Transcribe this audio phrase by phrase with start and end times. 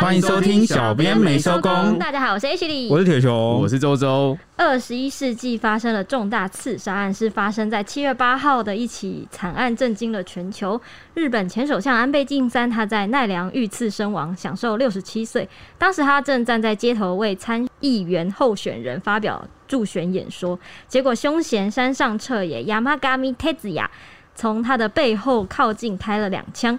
[0.00, 1.98] 欢迎收听小编没收工。
[1.98, 4.38] 大家好，我是 H 李，我是铁雄，我是周周。
[4.56, 10.80] 二十一世纪发生了重大刺杀案，是发生在七月八号的一起惨案，震惊了全球。
[11.14, 15.48] 日本前首相安倍晋三他在奈良遇刺身亡，享受六十七岁。
[15.76, 23.86] 当时他正站在街头为参议员候选人发表助选演说，结果凶嫌山上彻也 Yamagami Tetsuya
[24.36, 26.78] 从他的背后靠近开了两枪。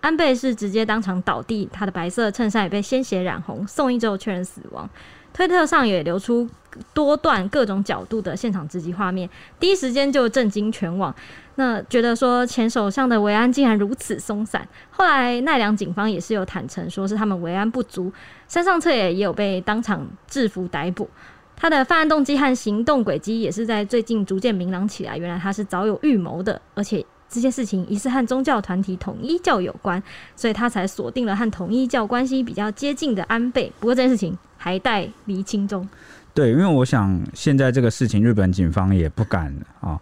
[0.00, 4.88] 安倍是直接当场倒地，他的白色衬衫也被鲜血染红，送医之后确认死亡。
[5.32, 6.48] 推特上也流出
[6.92, 9.28] 多段各种角度的现场直击画面，
[9.60, 11.14] 第一时间就震惊全网。
[11.54, 14.66] 那觉得说前首相的维安竟然如此松散。
[14.90, 18.12] 后来奈良警方也是有坦承，说是他们维安不足，
[18.48, 21.08] 山上彻也也有被当场制服逮捕。
[21.56, 27.04] 他的犯案动机和行动轨迹也是在最近逐渐明朗起来，原来他是早有预谋的，而且。
[27.30, 30.02] 这件事情疑似和宗教团体统一教有关，
[30.34, 33.72] 所以他才锁定了和统一教关系比较接近的安倍。
[33.78, 35.88] 不过这件事情还待厘清中。
[36.34, 40.00] 对，因为我想现在这个事情，日本警方也不敢啊。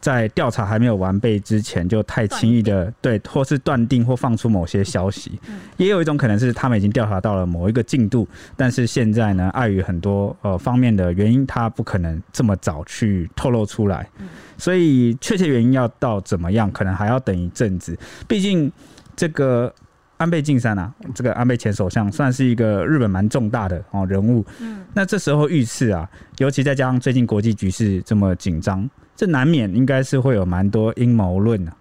[0.00, 5.38] 在调查还没有完备之前，就太轻易的对，或是断定或放出某些消息，
[5.76, 14.08] 也有一种可能是他们已经调查到了某一个进度，但是现在呢，碍于很多呃方面的原因，他不可能这么早去透露出来，
[14.56, 17.98] 所以确切原因要到怎么样，可能还要等一阵子。
[18.26, 18.72] 毕竟
[19.14, 19.72] 这个
[20.20, 28.88] 安倍晋三啊，这个安倍前首相算是一个日本蛮重大的哦人物，嗯，那这时候遇刺啊，尤其再加上最近国际局势这么紧张。
[29.16, 31.72] 这难免应该是会有蛮多阴谋论啊，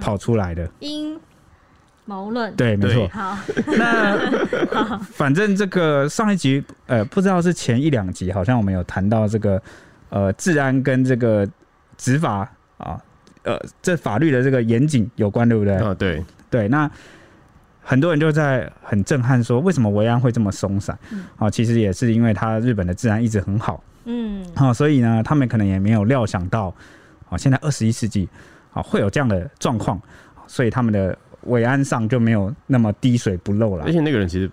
[0.00, 0.68] 跑出来的。
[0.78, 1.18] 阴
[2.04, 3.08] 谋论，对，没错。
[3.08, 3.36] 好，
[3.76, 4.16] 那
[5.12, 9.60] 反正这个上一集，呃，不知道是前一两集，好像我们有谈到这个，
[10.10, 11.44] 呃，治安跟这个
[11.96, 12.96] 执法啊，
[13.42, 15.74] 呃，这法律的这个严谨有关，对不对？
[15.74, 16.68] 啊，对，对。
[16.68, 16.88] 那
[17.88, 20.96] 很多人就在很震撼说，为什么维安会这么松散？
[21.38, 23.82] 啊，其实也是因为他日本的治安一直很好。
[24.04, 26.66] 嗯，好，所以呢，他们可能也没有料想到，
[27.30, 28.28] 啊，现在二十一世纪，
[28.74, 29.98] 啊，会有这样的状况，
[30.46, 33.86] 所以他们的维安上就没有那么滴水不漏了。
[33.86, 34.50] 而且那个人其实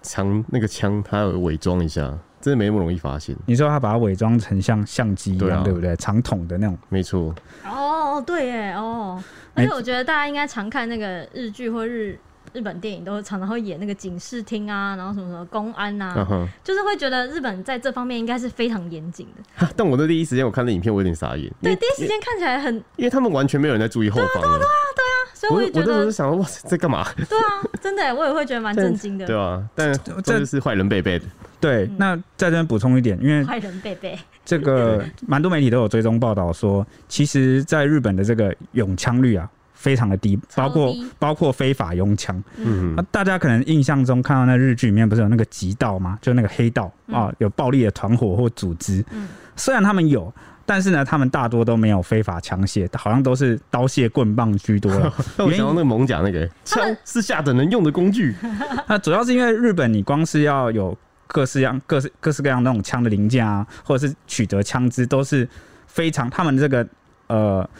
[0.00, 2.00] 枪那个枪，他要伪装一下，
[2.40, 3.36] 真的没那么容易发现。
[3.44, 5.94] 你说他把它伪装成像相机一样，对不对？
[5.96, 7.34] 长筒的那种，没错。
[7.66, 9.22] 哦，对耶，哦，
[9.52, 12.18] 而且我觉得大家应该常看那个日剧或日。
[12.52, 16.46] 日本电影都常常会演那个警视厅啊，然后什么什么公安啊，uh huh.
[16.64, 19.68] 就是会觉得日本在这方面应该是非常严谨的。
[19.76, 21.52] 但我的第一时间我看那影片，我有点傻眼。
[21.62, 24.42] 对，第一时间看起来很，因为他们完全没有人在注意后方。
[24.42, 27.06] 对啊，对啊，对啊，所以我也觉得，我我是想说，哇塞，在干嘛？
[27.16, 27.44] 对啊，
[27.80, 29.26] 真的，我也会觉得蛮震 惊的。
[29.26, 29.92] 对啊，但
[30.24, 31.24] 这就是坏人贝贝的。
[31.60, 39.50] 对，那在这边补充一点，因为坏人贝贝这个 蛮多媒体都有追踪报道说，其实在日本的这个永枪率啊。
[39.78, 42.42] 非常的低，包括包括非法拥枪。
[42.56, 46.18] 嗯，大家可能印象中看到那日剧里面不是有那个极道吗？
[46.20, 49.04] 就那个黑道啊，有暴力的团伙或组织。
[49.12, 50.34] 嗯，虽然他们有，
[50.66, 55.14] 但是呢，他们大多都没有非法枪械，好像都是刀械棍棒居多了。
[55.38, 58.34] 我想到那个猛讲那个枪是下等人用的工具。
[58.88, 60.96] 那主要是因为日本，你光是要有
[61.28, 65.48] 各式样、各式各式各样那种枪的零件啊，或者是取得枪支，都是
[65.86, 66.84] 非常他们这个
[67.28, 67.70] 呃。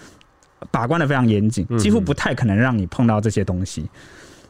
[0.70, 3.90] 把关的非常严谨，几乎不太可能让你碰到这些东西，嗯、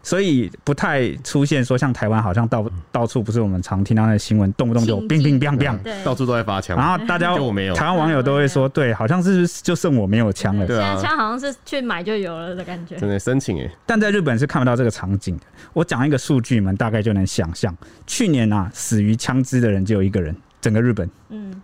[0.03, 7.35] 所以不太出现说像台湾好像到到处不是我们常听到的新闻，动不动就乒乒乓乓，到处都在发枪，然后大家
[7.75, 15.43] 台湾网友都会说，对，好像是就剩我没有枪了，对啊，枪好像是去买就有了的感觉，真的申请哎，但在日本是看不到这个场景的。
[15.73, 17.77] 我讲一个数据，你们大概就能想象，
[18.07, 21.63] 去年啊死于枪支的人只有一个人，整个日本，嗯。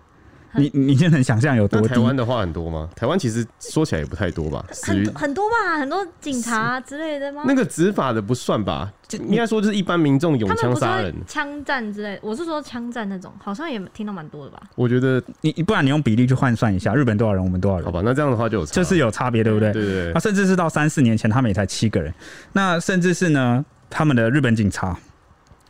[0.60, 1.88] 你你就能想象有多低？
[1.88, 2.88] 台湾的话很多吗？
[2.94, 7.42] 台湾其实说起来也不太多吧，很很多吧，很多警察之类的吗？
[7.46, 12.18] 那个执法的不算吧，就应该说就是一般民众用枪杀人、枪战之类。
[12.22, 14.62] 我是说枪战那种，好像也听到蛮多的吧。
[14.76, 17.84] 我觉得你不然你用比例去换算一下，日本多少人，我们多少人？
[17.84, 19.72] 好吧，那这样的话就有就是有差别，对不对？
[19.72, 20.12] 对对对。
[20.12, 22.14] 那甚至是到三四年前，他们也才七个人。
[22.52, 24.96] 那甚至是呢，他们的日本警察，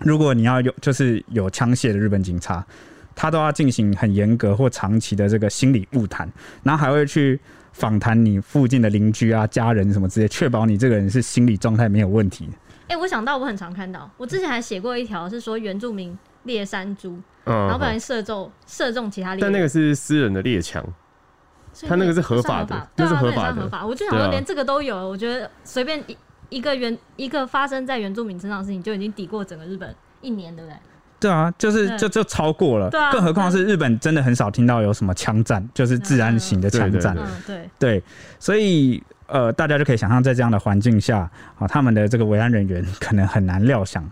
[0.00, 2.64] 如果你要有就是有枪械的日本警察。
[3.14, 6.30] 他都要进行很严格或长期的这个心理物谈，
[6.62, 7.38] 然后还会去
[7.72, 12.48] 访谈你附近的邻居啊、家人什么之类，确保你这个人是心理状态没有问题。
[12.86, 20.84] 哎、欸，我想到我很常看到，我之前还写过一条是说原住民猎山猪，嗯、然后不小心射中射中其他猎，但那个是私人的猎枪，
[21.88, 23.68] 他那个是合法的，那是合法的。
[23.68, 26.16] 法我就想说，连这个都有，我觉得随便一
[26.50, 30.76] 一个原一个发生在原住民身上的事情，就已经抵过整个日本一年，对不对？
[31.24, 37.16] 对啊，就是就就超过了，更何况是日本，真的很少听到有什么枪战，就是治安型的枪战。
[37.46, 38.02] 对对，
[38.38, 41.20] 所以呃，大家就可以想象，在这样的环境下
[41.58, 44.06] 啊，他们的这个维安人员可能很难料想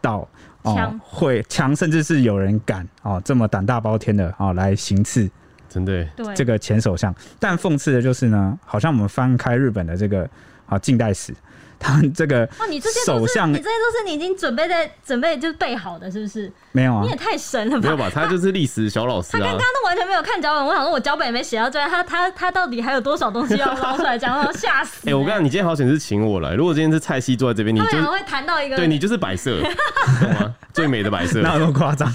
[0.00, 0.26] 到
[0.62, 5.30] 哦会枪，甚至是有人敢哦这么胆大包天的哦来行刺，
[5.68, 6.02] 真的。
[6.16, 6.34] 对。
[6.34, 7.14] 这个前首相。
[7.38, 10.26] 但讽刺的就是呢，好像我们翻开日本的这个
[10.64, 11.34] 啊近代史。
[11.78, 16.50] 他们这个哦，你这些首相，你这些都是你已经准备在准备就是备好的，是不是？
[16.72, 17.82] 没有啊，你也太神了吧？
[17.82, 18.10] 没有吧？
[18.12, 19.40] 他就是历史小老师啊。
[19.40, 24.38] 他刚刚都完全没有看脚本，我想说我脚本也没写到这，他他他到底还有多少东西要捞出来讲？
[24.38, 25.10] 我吓死、欸！
[25.10, 29.60] 哎、欸，我跟你讲，你今天好险是请我来，如果今天是蔡西坐在这边，你就会谈到一个，对你就是摆设，
[30.20, 30.54] 懂吗？
[30.72, 32.10] 最美的摆设，哪有那么夸张？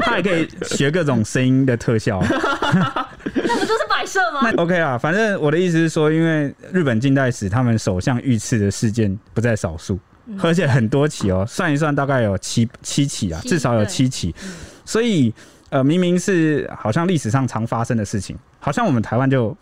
[0.00, 2.22] 他还可以学各种声音的特效。
[3.44, 4.40] 那不就是摆设吗？
[4.42, 14.34] 那 OK 啊，反正我的意思是说，因为日本近代史他们首相遇刺的事件不在少数，嗯、而且很多起哦，算一算大概有七七起啊，至少有七起。
[14.42, 14.50] 嗯、
[14.84, 15.32] 所以
[15.70, 19.56] 呃，明明是好像历史上常发生的事情，好像我们台湾就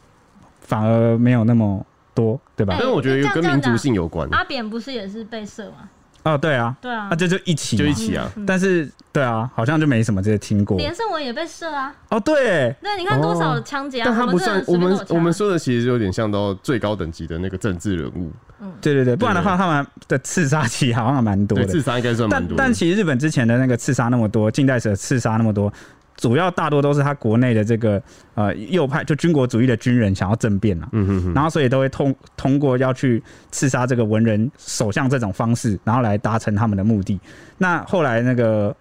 [0.60, 1.84] 反而没有那么
[2.14, 2.74] 多，对吧？
[2.78, 4.28] 因为我觉得跟民族性有关。
[4.30, 5.88] 阿扁不是也是被射吗？
[6.26, 8.28] 哦，对啊，对啊，那这就一起，就一起啊。
[8.44, 10.76] 但是，对啊，好像就没什么这些听过。
[10.76, 11.94] 连胜文也被射啊。
[12.10, 14.06] 哦，对，那，你看多少枪击啊？
[14.06, 18.32] 但他不算，我们我们说的其实有点像到最高等级的那个政治人物。
[18.60, 21.64] 嗯，对对对，不然的话，他们的刺杀其实好像蛮多的。
[21.66, 22.56] 刺杀应该算蛮多。
[22.56, 25.72] 但但其实日本之前的那个刺杀那么多，近代史的刺杀那么多。
[26.16, 28.02] 主要大多都是他国内的这个
[28.34, 37.20] 呃右派，就军国主义的军人想要政变啊，嗯哼哼，然后所以都会通通过要去刺杀这个文人首相这种方式，然后来达成他们的目的。
[37.58, 38.74] 那后来那个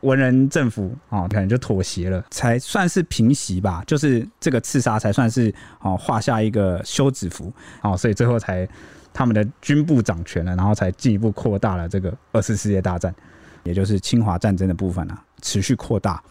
[0.00, 7.52] 文人政府啊，可能就妥协了，才算是平息吧，就是这个刺杀才算是哦画下一个休止符
[7.82, 8.68] 哦，所以最后才
[9.14, 13.14] 他们的军部掌权了，然后才进一步扩大了这个二次世界大战，
[13.62, 16.22] 也就是侵华战争的部分啊，持续扩大。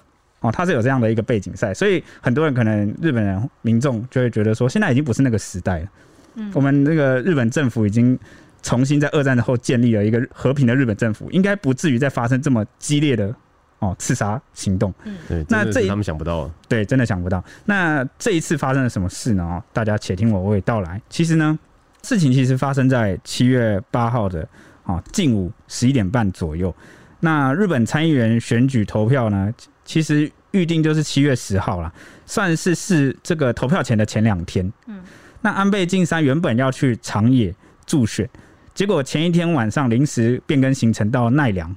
[0.41, 5.87] 哦，他是有这样的一个背景赛，所以很多人可能日本人民众就会觉得说，现在已经不是那个时代了。
[6.33, 8.17] 嗯，我们那个日本政府已经
[8.63, 13.31] 重新在二战后建立了一个和平的日本政府，应该不至于再发生这么激烈的
[13.77, 14.91] 哦刺杀行动。
[15.03, 17.43] 嗯，对，那这他们想不到，对，真的想不到。
[17.65, 19.43] 那这一次发生了什么事呢？
[19.43, 20.99] 哦，大家且听我娓娓道来。
[21.07, 21.59] 其实呢，
[22.01, 24.47] 事情其实发生在七月八号的
[24.81, 26.73] 啊近午十一点半左右。
[27.19, 29.53] 那日本参议员选举投票呢？
[29.91, 31.93] 其实预定就是七月十号了，
[32.25, 34.71] 算是是这个投票前的前两天。
[34.87, 35.03] 嗯，
[35.41, 37.53] 那安倍晋三原本要去长野
[37.85, 38.29] 助选，
[38.73, 41.75] 结果前一天晚上临时变更行程到奈良，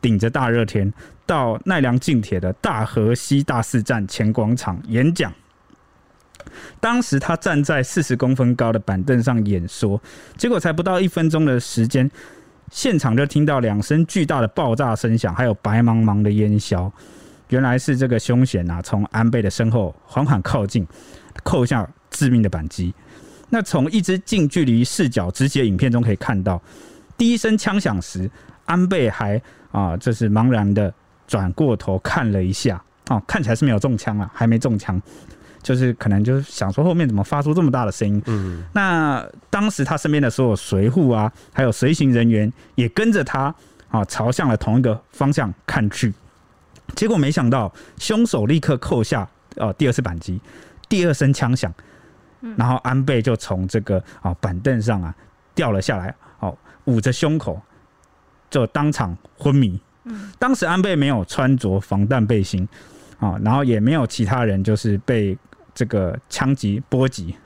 [0.00, 0.92] 顶着大热天
[1.26, 5.32] 到奈良近铁的大和西大寺站前广场演讲。
[6.78, 10.00] 当时他站在四十公分高的板凳上演说，
[10.36, 12.08] 结果才不到一分钟的时间，
[12.70, 16.92] 现场就听到两声巨大的爆炸声响，还有白茫茫的烟硝。
[17.48, 20.86] 原来是这个凶险啊，从安倍的身后缓缓靠近，
[21.44, 22.94] 扣下致命的扳机。
[23.48, 26.60] 那从一支近距离视角直接影片中可以看到，
[27.16, 28.28] 第一声枪响时，
[28.64, 29.40] 安倍还
[29.70, 30.92] 啊，就是茫然的
[31.28, 35.00] 转过头看了一下，哦，看起来是没有中枪啊，还没中枪，
[35.62, 38.20] 就是可能就是想说后面怎么发出这么大的声音。
[38.26, 43.54] 嗯，那当时他身边的所有随护啊，还有随行人员也跟着他
[43.88, 46.12] 啊，朝向了同一个方向看去。
[46.94, 50.40] 结果没想到，凶手立刻扣下呃第二次扳机，
[50.88, 51.72] 第二声枪响，
[52.56, 55.14] 然后安倍就从这个啊板凳上啊
[55.54, 57.60] 掉了下来，哦捂着胸口
[58.48, 59.80] 就当场昏迷。
[60.38, 62.66] 当时安倍没有穿着防弹背心
[63.18, 65.36] 啊，然后也没有其他人就是被
[65.74, 67.36] 这个枪击波及，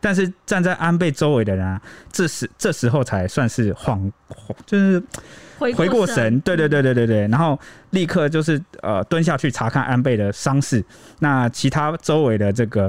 [0.00, 1.80] 但是站在安倍周围的人啊，
[2.12, 5.02] 这时这时候才算是恍恍就是。
[5.60, 7.58] 回过神，对对对对对对，然后
[7.90, 10.84] 立刻就是呃蹲下去查看安倍的伤势。
[11.18, 12.86] 那其他周围的这个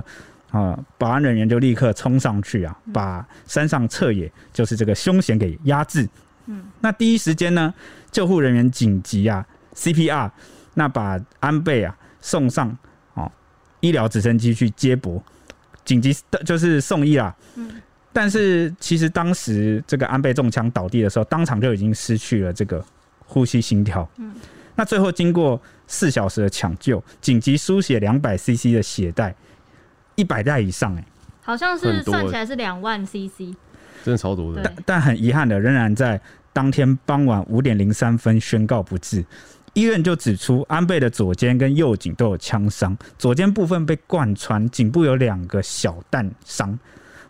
[0.52, 6.08] 啊、呃、保安人员就立刻冲上去啊，把山上彻野就是这个凶险给压制。
[6.46, 7.74] 嗯，那第一时间呢，
[8.12, 10.30] 救护人员紧急啊 CPR，
[10.76, 12.78] 那把安倍啊送上
[13.16, 13.32] 哦
[13.80, 15.20] 医疗直升机去接驳，
[15.90, 17.36] 紧急的就是送医啦。
[17.56, 17.82] 嗯。
[18.12, 22.84] 但是其实当时这个安倍中枪倒地的时候，当场就已经失去了这个
[23.26, 24.08] 呼吸心跳。
[24.18, 24.34] 嗯，
[24.76, 29.34] 那最后经过四小时的抢救，紧急输血两百 CC 的血袋，
[30.16, 31.06] 一百袋以上哎，
[31.44, 33.56] 好像是算起来是两万 CC，
[34.04, 34.62] 真的超多的。
[34.64, 36.20] 但但很遗憾的，仍然在
[36.52, 39.24] 当天傍晚五点零三分宣告不治。
[39.74, 46.78] 医院就指出，安倍的左肩跟右颈都有枪伤，左肩部分被贯穿，颈部有两个小弹伤。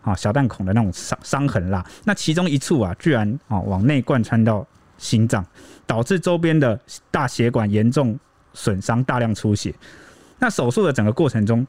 [0.02, 4.66] 啊，小弹孔的那种伤伤痕啦，那其中一处啊，居然啊往内贯穿到
[4.96, 5.44] 心脏，
[5.86, 6.80] 导致周边的
[7.10, 8.18] 大血管严重
[8.54, 9.74] 损伤，大量出血。
[10.38, 11.66] 那手术的整个过程中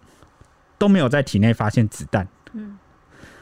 [0.77, 2.25] 都没有在体内发现子弹。
[2.53, 2.77] 嗯，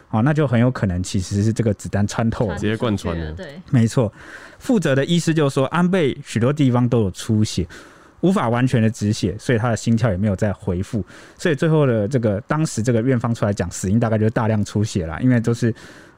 [0.09, 3.31] 啊，那就很有可能其实是这个子弹穿透了，直接贯穿了。
[3.33, 4.11] 对，没错。
[4.57, 7.67] 负责的医师就说，安倍许多地方都有出血，
[8.21, 11.05] 无法完全的止血，所以他的心跳也没有再恢复。
[11.37, 15.69] 所以最后的这个当时这个院方出来讲，死因大概就是大量出血啦，因为都是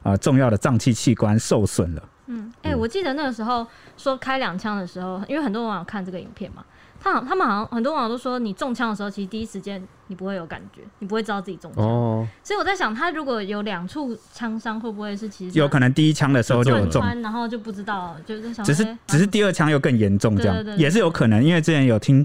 [0.02, 2.02] 啊、呃、重要的脏器器官受损了。
[2.28, 3.66] 嗯，哎、欸，我记得那个时候
[3.98, 6.64] 说开两枪的时候，因为很多网友看这个影片嘛。
[7.02, 11.84] 他好，他们好像很多网友都说，你中枪的时候，其实第一时间你不会有感觉，你不会知道自己中枪。
[11.84, 12.26] 哦。
[12.44, 21.42] 所以我在想，他如果有两处枪伤，会不会是其实有可能第一枪的时候就有中，然后就不知道，就是想只是只是第二枪又更严重，这样也是有可能。
[21.42, 22.24] 因为之前有听，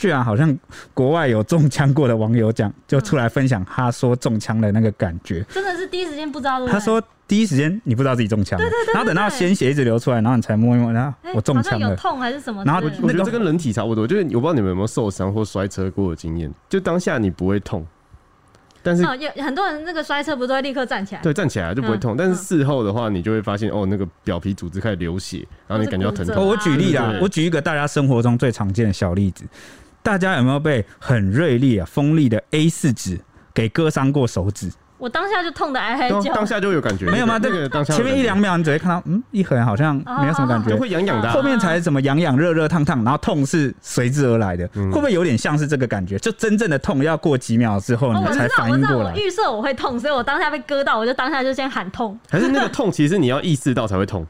[0.00, 0.58] 居然好像
[0.92, 6.66] 国外有中枪过的网友讲，就出来分享他说中枪的那个感觉，真的是第一时间不知道。
[6.66, 7.00] 他说。
[7.30, 11.90] 第一时间你不知道自己中枪对对，然后等到鲜血一直流出来，然后你才摸一摸，然后我中枪了。
[11.90, 12.64] 有痛还是什么？
[12.64, 17.86] 然后我觉得这跟人体差不多，就是我不知道你们有没有受伤或摔车过的经验，就当下你不会痛，
[18.82, 21.20] 但是有很多人那个摔车不是都会立刻站起来？
[21.22, 26.44] 对，站起来就不会痛，但是事后的话，你就会发现哦，那个表皮组织开始流血，然后你感觉到疼痛。
[26.44, 29.44] 我举例啦，我举一个大家生活中最常见的小例子，
[30.02, 33.20] 大家有没有被很锐利啊、锋利的 A 四纸
[33.52, 34.70] 给割伤过手指？
[34.96, 37.38] 我当下就痛的哀哀叫，当下就有感觉，没有吗？
[37.38, 41.30] 这个当下前面一两秒你只会看到，嗯，一横好像没有什么感觉，会痒痒的。
[41.30, 46.18] 后面才怎么痒痒、热热、烫烫，然后痛是随之而来的，会不会有点像是这个感觉？
[46.18, 49.14] 就真正的痛要过几秒之后你才反应过来。
[49.16, 52.18] 预设我会痛，所以我当下被割到，我就当下就先喊痛。
[52.28, 54.26] 还是那个痛，其实你要意识到才会痛，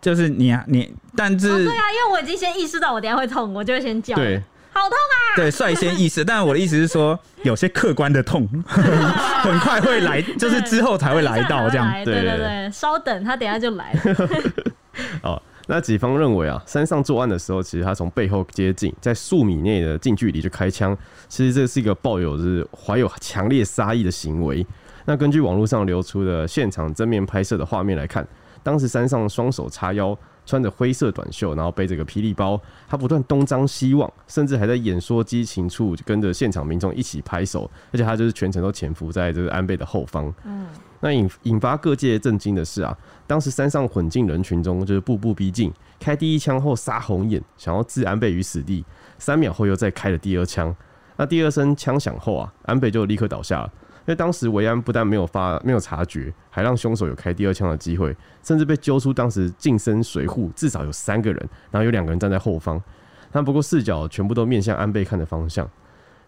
[0.00, 4.16] 就是你啊你，但是对啊，因为我已经先意识到我等下会痛，我就会先叫。
[4.16, 4.42] 对。
[4.78, 5.36] 好痛啊！
[5.36, 11.92] 对，率先意识，但是我的意思是说，有些客观的痛 很快会来， 就是之后才会来到这样。
[12.04, 14.00] 对对对，稍等，他等下就来了。
[15.22, 20.96] 哦，那警方认为啊，山上作案的时候，其实他从背后接近，在数米内的近距离就开枪，
[21.28, 24.66] 其实这是一个抱有就是怀有强烈杀意的行为。
[25.04, 28.26] 那根据网络上流出的现场正面拍摄的画面来看，
[28.62, 30.16] 当时山上双手叉腰。
[30.48, 40.32] 穿着灰色短袖，然后背着个霹雳包，他不断东张西望，甚至还在演说激情处跟着现场民众一起拍手，而且他就是全程都潜伏在这个安倍的后方。
[40.46, 40.66] 嗯，
[41.00, 48.82] 那引引发各界震惊的是啊，当时山上混进人群中，就是步步逼近，开第一枪后杀红眼，想要置安倍于死地，
[49.18, 50.74] 三秒后又再开了第二枪。
[51.18, 53.70] 那第二声枪响后啊，安倍就立刻倒下了。
[54.08, 62.82] 因为当时维安不但没有发没有察觉，还让凶手有开第二枪的机会，甚至被揪出当时近身随护至少有三个人，然后有两个人站在后方。
[63.30, 65.68] 但不过视角全部都面向安倍看的方向。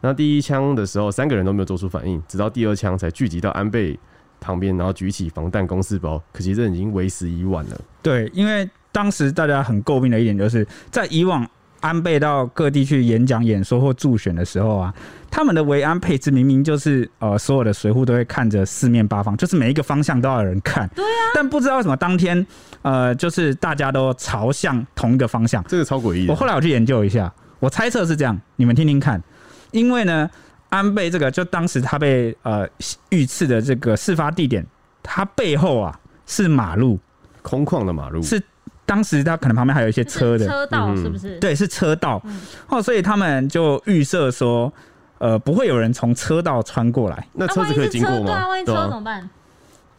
[0.03, 3.99] 那第一枪的时候，三个人都没有做出反应，直到第二枪才聚集到安倍
[4.41, 6.23] 旁边，然后举起防弹公事包。
[6.35, 7.81] 可惜这已经为时已晚了。
[8.03, 11.49] 对，因为当时大家很诟病的一点，就是在以往。
[11.81, 14.95] 安倍到各地去演讲、演说或助选的时候啊，
[15.31, 20.89] 他们的维安配置明明就是呃，所有的随扈都会看着四面八方，就是每一个方向都要有人看。
[20.95, 21.33] 对啊。
[21.35, 22.47] 但不知道为什么当天
[22.83, 26.29] 呃，就是大家都朝向同一个方向，这个超诡异。
[26.29, 29.23] 我后来我去研究一下，我猜测是这样，你们听听看。
[29.71, 30.29] 因为呢，
[30.69, 32.69] 安倍这个就当时他被呃
[33.09, 34.67] 遇刺的这个事发地点，
[35.03, 36.99] 他背后啊是马路，
[37.43, 38.43] 空旷的马路是。
[38.91, 41.39] 当时他可能旁边还有一些车的车道，是不是？
[41.39, 42.21] 对，是车道。
[42.67, 44.73] 哦，所以他们就预设说，
[45.19, 47.29] 呃，不会有人从车道穿过来。
[47.35, 48.27] 那车子可以经过吗？
[48.27, 49.31] 对啊，万一车怎么办？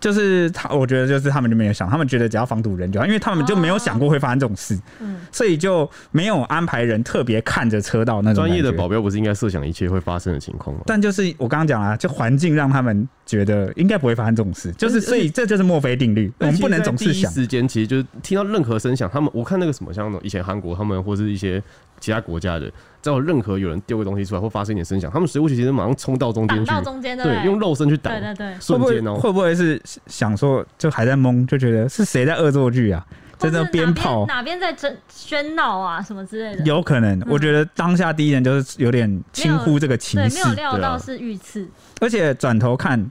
[0.01, 8.43] 就是他，我觉得就是他们就没有想，他们觉得只要防堵人就好，因为他们就没有想过会发生这种事，嗯，所以就没有安排人特别看着车道那种。
[8.43, 10.81] 专业的保镖不是应该设想一切会发生的情况吗？
[10.87, 17.31] 但就是我刚刚讲了，就环境让他们觉得应该不会发生这种事，就是所以这就是墨菲定律，我们不能总是想。
[17.31, 21.61] 时间其实就是听到任何声响，他们我看那个什么像那种以前韩国他们或是一些。
[22.01, 22.69] 其他国家的，
[23.01, 33.05] 只要任何有人丢个东西出来或发生一点声响，他们随扈其实马上冲到中间去，到中间对，用肉身去挡，对对对，瞬间哦，会不会是想说就还在懵，就觉得是谁在恶作剧啊？
[33.37, 34.23] 在那鞭炮？
[34.27, 36.63] 哪边在争喧闹啊什么之类的？
[36.63, 41.67] 有可能，我觉得当下第一人就是有点轻忽这个情势，没有料到是遇刺，
[41.99, 43.03] 而且转头看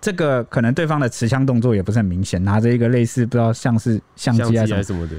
[0.00, 5.16] 这个，可能对方的持枪动作也不是很明显，拿着一个类似不知道像是相机还是什么的。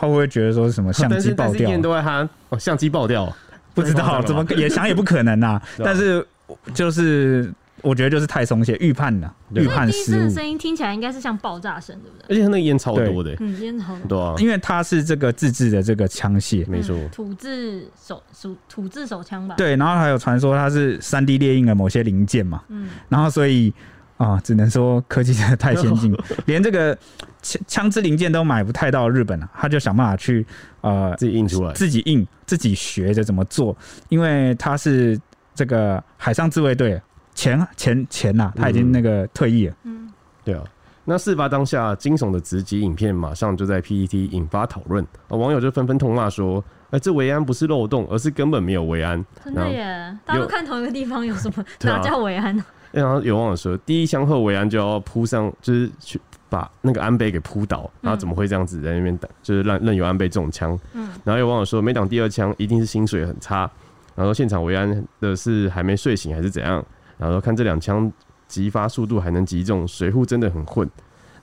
[0.00, 1.76] 他会不会觉得说是什么相机爆掉？
[1.78, 3.30] 都在他哦，相机爆掉，
[3.74, 5.60] 不知道怎么也想也不可能 呐。
[5.76, 6.26] 但是
[6.72, 7.52] 就是
[7.82, 10.30] 我觉得就是太松懈，预判了，预判失误。
[10.30, 12.24] 声音听起来应该是像爆炸声，对不对？
[12.30, 14.34] 而且他那个烟超多的，嗯，烟超多啊。
[14.38, 19.54] 因为它是这个自制的这个枪械，没错，土制手手土制手枪吧？
[19.56, 23.74] 对，然后还有传说它是三 D 列印的某些零件嘛，嗯，然后所以。
[24.20, 26.96] 啊，只能说科技真的太先进， 连这个
[27.40, 30.46] 枪枪支零件都买不太到日本了，他就想办法去
[30.82, 33.74] 呃自己印出来，自己印，自己学着怎么做，
[34.10, 35.18] 因为他是
[35.54, 37.00] 这个海上自卫队
[37.34, 40.12] 前前前呐，他已经那个退役了，嗯，
[40.44, 40.62] 对啊。
[41.06, 46.62] 那事发当下，惊悚的直击影片马上就在 PET 引发讨论，网友就纷纷痛骂说
[46.92, 50.16] ：“哎、欸，这维安不是漏洞，而是根本没有维安。”真的耶！
[50.26, 52.62] 大家都看同一个地方，有什么哪叫维安呢？
[52.92, 60.78] 然后有网友说，第一枪后维安就要扑上，就是去把那个安倍给扑倒，然后怎么会这样子在那边等，就是让任由安倍中枪。
[60.94, 61.08] 嗯。
[61.24, 63.70] 然后有网友说，没挡第二枪，一定是薪水很差。
[64.16, 66.84] 然后现场维安的是还没睡醒还是怎样？
[67.16, 68.10] 然后说看这两枪
[68.48, 70.88] 击发速度还能击中，水户真的很混。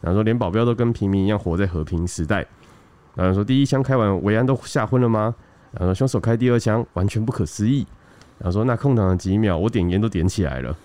[0.02, 2.46] 然后说连保镖都跟平民一样活在和平时代。
[3.16, 5.34] 然后说第一枪开完维安都吓昏了吗？
[5.72, 7.88] 然后说凶手开第二枪完全不可思议。
[8.40, 10.76] 然后说那空档的几秒我点烟都点起来了。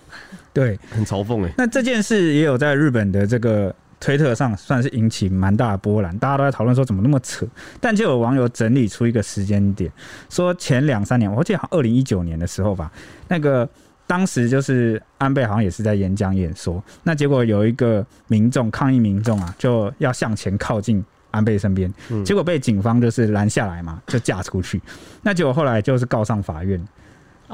[0.51, 1.51] 对，很嘲讽哎。
[1.57, 7.47] 那这件事也有在日本的这个推特上算是引起蛮大的波澜，大家都在讨论说怎么那么扯。
[7.79, 9.91] 但就有网友整理出一个时间点，
[10.29, 12.91] 说前两三年，我记得好像二零一九年的时候吧，
[13.27, 13.67] 那个
[14.05, 21.91] 当时就是安倍好像也是在演讲演说，那结果有一个民众抗议民众啊，就要向前靠近安倍身边，
[22.23, 24.79] 结果被警方就是拦下来嘛，就架出去。
[25.23, 26.79] 那结果后来就是告上法院。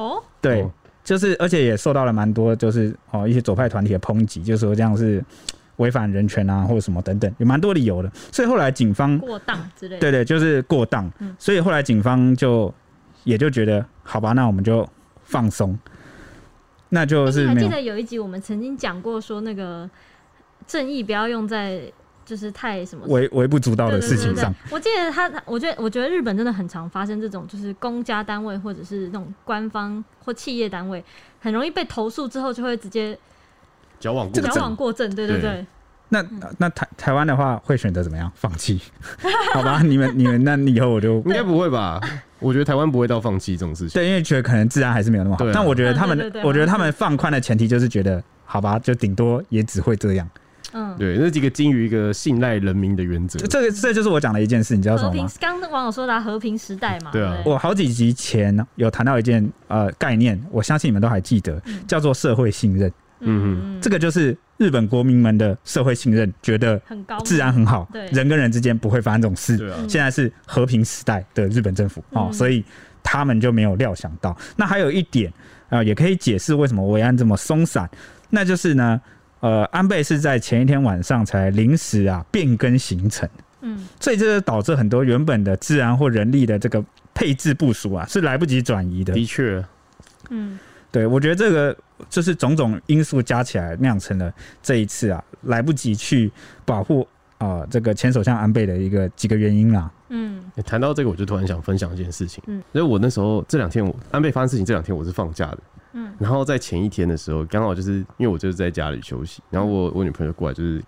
[0.02, 0.66] 哦，对。
[1.02, 5.24] 就是，而且也受到了蛮多，就是哦一些左派团体的抨击，就是说这样是
[5.78, 8.12] 违反人权啊，或者什么等等，有蛮多理由的。
[8.32, 11.12] 所以后来警方过当之类的，对对，就是过当。
[11.40, 12.72] 所以后来警方就
[13.24, 14.88] 也就觉得，好吧，那我们就
[15.24, 15.76] 放松。
[16.90, 19.90] 那就是还记得有一集我们曾经讲过，说那个
[20.68, 21.92] 正义不要用在。
[22.30, 24.54] 就是太什么微微不足道的事情上。
[24.70, 31.04] 我记得他，我觉得我觉得日本真的很常发生这种，就是公家单位或者是那种官方或企业单位，
[31.42, 33.18] 很容易被投诉之后就会直接
[34.00, 35.10] 矫枉过矫枉过正。
[35.16, 35.66] 对对对，对。
[36.10, 36.24] 那
[36.60, 38.32] 那台台湾的话会选择怎么样？
[38.36, 38.80] 放弃？
[39.54, 42.00] 好吧，你们你们那以后我就应该不会吧？
[42.38, 44.00] 我觉得台湾不会到放弃这种事情。
[44.00, 45.52] 对，因为觉得可能治安还是没有那么好。
[45.52, 50.30] 但我觉得他们，我觉得他们放宽的前提就是觉得，好吧，就顶多也只会这样。
[50.74, 55.30] 嗯，对，那几个基于一个信赖人民的原则，这个这就是我讲的一件事，你知道什么吗？
[55.40, 57.12] 刚刚网友说的和平时代嘛。
[57.12, 62.92] 对啊，对我好几集前有谈到一件呃概念，我相信你们都还记得，叫做社会信任。
[63.22, 69.58] 嗯嗯，这个就是日本国民们的社会信任，觉得很高，治安很好，对，人跟人之间不会发生这种事。
[69.58, 72.64] 对啊，现在是和平时代的日本政府哦，所以
[73.02, 74.38] 他们就没有料想到。
[74.56, 75.34] 那还有一点
[75.70, 77.90] 啊，也可以解释为什么维安这么松散，
[78.30, 79.02] 那就是呢。
[79.42, 83.28] 呃，安倍是在前一天晚上才临时啊变更行程，
[83.62, 89.14] 嗯，所以这就导致很多原本的治安或人力的这个配置部署啊是来不及转移的。
[89.14, 89.64] 的确，
[90.30, 90.60] 嗯，
[90.92, 91.76] 对，我觉得这个
[92.10, 96.30] 就是种种因素加起来酿成了这一次啊来不及去
[96.66, 99.90] 保护啊、呃、这个前首相安倍的一个几个原因啊。
[100.10, 105.60] 嗯，谈到这个，我就突然想分享一件事情，嗯，因为我那时候这两天我安倍发生事情这两天我是放假的。
[105.94, 110.82] 嗯，然后在前一天的时候，刚好就是因为我就是在家里休息，然后我我女朋友过来就是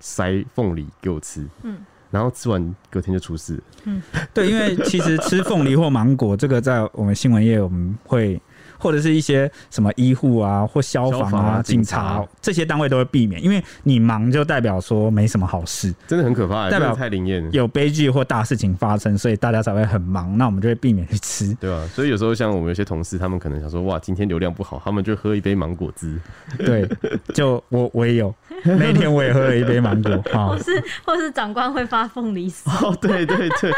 [0.00, 1.78] 塞凤梨给我吃，嗯，
[2.10, 8.40] 然后吃完隔天就出事，嗯，对，因为其实吃凤梨或芒果这个在我们新闻业我们会。
[8.84, 21.88] 或者是一些什么医护啊，或消防啊、警察这些单位都会避免，因为你忙就代表说没什么好事，真的很可怕，代表太灵验，有悲剧或大事情发生，所以大家才会很忙，那我们就会避免去吃，对吧？
[21.94, 26.20] 所以有时候像我们有些同事，他们可能想说，哇，今天流量不好，他们就喝一杯芒果汁，
[26.58, 26.86] 对，
[27.32, 28.34] 就我我也有，
[28.78, 33.72] 那一天我也喝了一杯芒果， 或是或是长官会发凤梨酥，哦，对对对，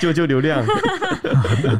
[0.00, 0.64] 救救 流量，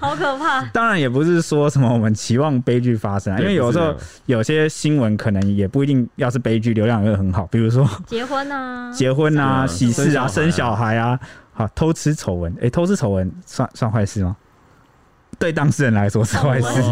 [0.01, 0.63] 好可怕。
[0.67, 2.09] 当然也不是说什么我们。
[2.19, 3.95] 期望悲剧发生啊，因为有时候
[4.27, 7.47] 有些新闻可能也不一定要是悲剧，流量也会很好。
[7.47, 11.17] 比如说结婚啊，结婚啊，喜事啊，生小孩啊，
[11.53, 14.37] 好偷吃丑闻，哎，偷吃丑闻算算坏事吗？
[15.39, 16.83] 对当事人来说是坏事。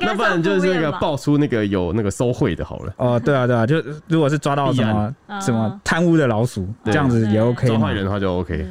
[0.00, 2.92] 那不然就是那个爆出那个有那个收贿的好了。
[2.96, 3.76] 哦，对啊，对啊，就
[4.08, 7.66] 如果是抓到什么什么贪污的老鼠，这样子也 OK。
[7.68, 8.66] 抓坏人的话就 OK。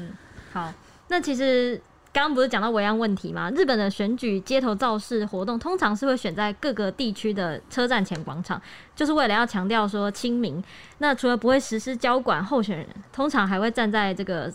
[0.52, 0.72] 好，
[1.08, 1.82] 那其实。
[2.14, 3.50] 刚刚不是讲到维安问题吗？
[3.56, 8.62] 日本的选举街头造势活动通常是会选在各个地区的车站前广场，
[8.96, 10.64] 就是为了要强调说亲民。
[11.00, 14.48] 那除了不会实施交管，候选人通常还会站在这个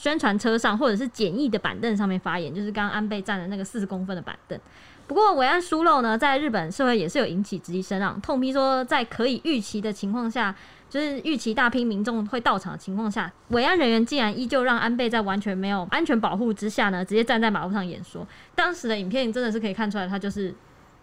[0.00, 4.58] 宣传车上或者是简易的板凳上面发言，就是刚刚安倍站的那个四十公分的板凳。
[5.06, 10.54] 不过维安疏漏呢，在日本社会也是有引起质疑声浪，痛批说在可以预期的情况下。
[10.88, 18.26] 就是预期大批民众会到场的情况下，维安人员竟然依旧让安倍在完全没有安全保护之下呢，直接站在马路上演说。
[18.56, 20.52] 当时的影片真的是可以看出来，他就是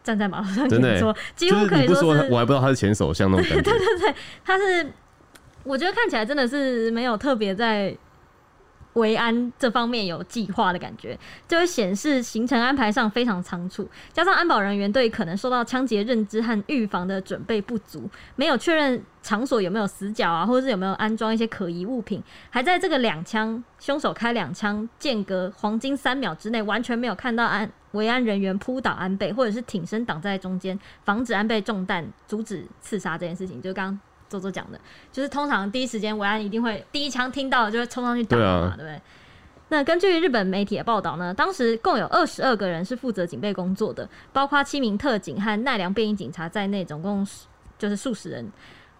[0.03, 3.61] 站在马路上演说，几乎可以说是，我还不知道他是前首相那种感觉。
[3.61, 4.91] 对 对对，他是，
[5.63, 7.95] 我觉得看起来真的是没有特别在
[8.97, 33.99] 维安这方面有计划的感觉，就会显示行程安排上非常仓促，加上安保人员对可能受到枪击认知和预防的准备不足，没有确认场所有没有死角啊，或者是有没有安装一些可疑物品，还在这个两枪凶手开两枪间隔黄金三秒之内，完全没有看到安维安人员扑倒安倍，或者是挺身挡在中间，防止安倍中弹，阻止刺杀这件事情，就刚。
[34.29, 34.79] 周周讲的，
[35.11, 39.01] 就是通常第一时间维安一定会第一枪听到就会冲上去打嘛，对，不对？
[39.69, 47.27] 那根据日本媒体的报道呢，当时共有二十二个人是负责警备工作的，包括七名特警和奈良便衣警察在内，总共
[47.77, 48.49] 就是数十人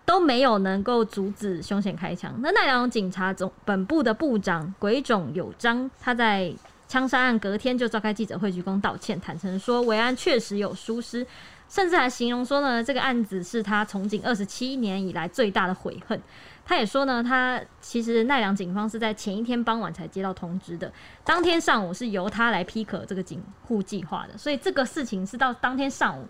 [0.03, 2.33] 都没有能够阻止凶险开枪。
[2.39, 6.53] 那奈良警察总本部的部长鬼冢有章，他在
[6.89, 11.25] 枪杀案隔天就召开记者会鞠躬道歉，坦诚说维安确实有疏失。
[11.69, 16.19] 甚至还形容说呢，这个案子是他从警二十七年以来最大的悔恨。
[16.65, 20.91] 他也说呢，他其实奈良警方是在前一天傍晚才接到通知的，
[21.23, 26.25] 当天上午是由他来批可这个警护计划的，所以这个事情是到当天上午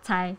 [0.00, 0.34] 才。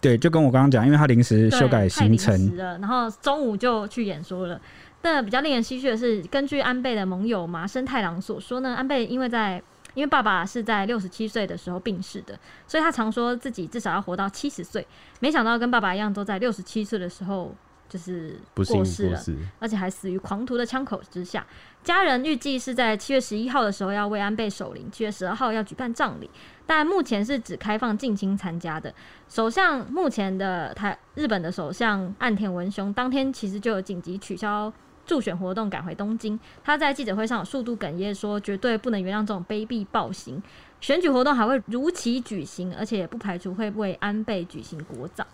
[0.00, 4.60] 对，就跟我刚刚讲，因为他临时修改行程了，然后中午就去演说了。
[5.02, 9.62] 那比较令人唏嘘的是，根据安倍的盟友麻生太郎所说呢，安倍因为在。
[9.94, 14.86] 因为爸爸是在六十七岁的时候病逝的，所以他常说自己至少要活到七十岁。
[15.20, 17.54] 没想到跟爸爸一样，都在六十七岁的时候
[17.88, 19.20] 就是过世了，
[19.58, 21.46] 而且还死于狂徒的枪口之下。
[21.82, 26.30] 家人预计是在七月十一号的时候要为安倍守灵，七月十二号要举办葬礼，
[26.64, 28.94] 但目前是只开放近亲参加的。
[29.28, 34.72] 首相目前的台日本的首相岸田文雄当天其实就有紧急取消。
[35.06, 40.42] 助选活动赶回东京，他在记者会上有数度哽咽说，绝对不能原谅这种卑鄙暴行。
[40.80, 45.24] 选举活动还会如期举行，而且也不排除会为安倍举行国葬。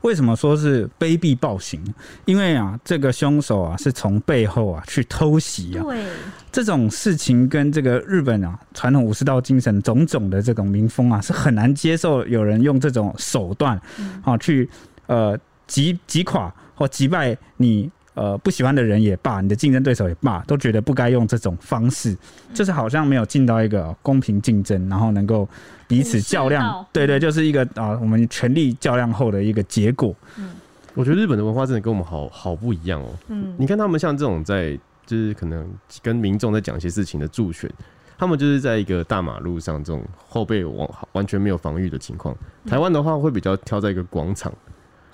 [0.00, 1.82] 为什么说是卑鄙暴行？
[2.24, 5.82] 因为啊，这个凶手啊是从背后啊去偷袭啊。
[5.82, 6.02] 对，
[6.50, 13.78] 这种事情跟这个日本啊传统武士道精神种种的这种民风啊，是很难接受有人用这种手段
[14.22, 14.66] 啊去
[15.08, 17.90] 呃击击垮或击败你。
[18.16, 22.16] 呃，不喜欢的人也罢，你的竞争对手也罢，都觉得不该用这种方式，
[22.54, 25.46] 就是好像没有进到一个公平竞争，然后能够
[25.86, 30.16] 彼此较量，对对，就是一个啊，我们权力较量后的一个结果。
[30.38, 30.48] 嗯，
[30.94, 33.08] 我觉得日本的文化真的跟我们好好不一样哦。
[33.28, 34.72] 嗯，你看他们像这种在
[35.04, 35.68] 就是可能
[36.02, 37.70] 跟民众在讲一些事情的助选，
[38.16, 42.34] 他们就是在一个大马路上这种后背完完全没有防御的情况。
[42.66, 44.50] 台湾的话会比较挑在一个广场。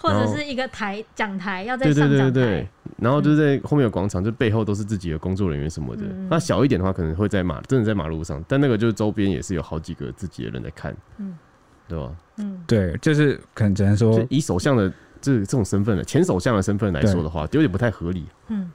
[0.02, 6.02] 或者是一个台讲台，要在上讲台，对对对对，然后就是在后面有广场，就背后都是自己的工作人员什么的。
[6.28, 11.38] 那小一点的话，可能会在马，真的在马路上，但那个就是周边也是有好几个自己的人在看，嗯，
[11.86, 12.10] 对吧？
[12.38, 18.26] 嗯，对，就是可能只能说以首相的这这种身份的前首相的身份来说的话，就有点不太合理。
[18.48, 18.68] 嗯，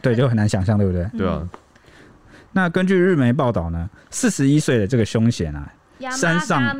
[0.00, 1.08] 对，就很难想象，对不对？
[1.16, 1.48] 对啊。
[2.50, 5.72] 那根据日媒报道呢，四十一岁的这个凶险啊。
[6.10, 6.76] 山上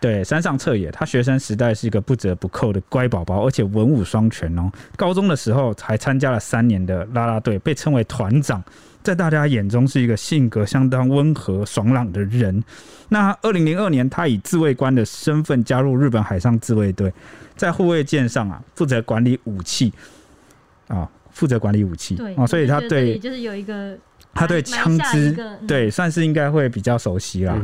[0.00, 4.70] 对山上彻野，他学生时代是一个不折不扣的乖宝宝，而且文武双全哦。
[4.96, 8.62] 高中的时候还参加了三年的啦啦队，被称为团长，
[9.02, 12.62] 在大家眼中是一个性格相当温和爽朗的人。
[13.08, 17.12] 那二零零二年，他以自卫官的身份加入日本海上自卫队，
[17.56, 19.92] 在护卫舰上啊，负责管理武器
[20.88, 23.96] 啊，负责管理武器啊，所以他对就是有一个。
[24.34, 27.56] 他对枪支，对算是应该会比较熟悉啦。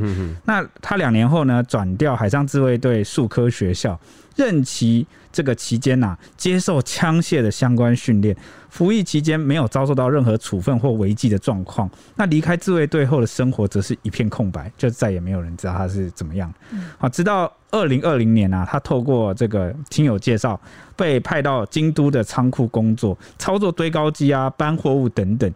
[0.45, 3.99] 那他两年后呢，转调海上自卫队数科学校，
[4.37, 8.37] 任期这个期间呐，接受枪械的相关训练，
[8.69, 11.91] 服役期间没有遭受到任何处分或违纪的状况。
[12.17, 16.53] 那离开自卫队后的生活则是一片空白，就再也没有人知道他是怎么样。
[16.99, 20.61] 好，直到二零二零年啊，他透过这个亲友介绍，
[20.97, 25.53] 被派到京都的仓库工作，操作堆高机啊，搬货物等等。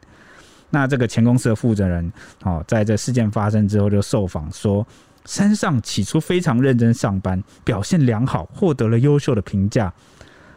[0.74, 4.84] 那这个前公司的负责人，哦，在这事件发生之后就受访说，
[5.24, 9.86] 山上起初非常认真上班，表现良好，获得了优秀的评价，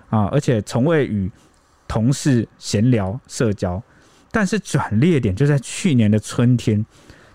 [0.09, 1.31] 啊，而且从未与
[1.87, 3.81] 同事闲聊社交。
[4.31, 6.83] 但是转捩点就在去年的春天，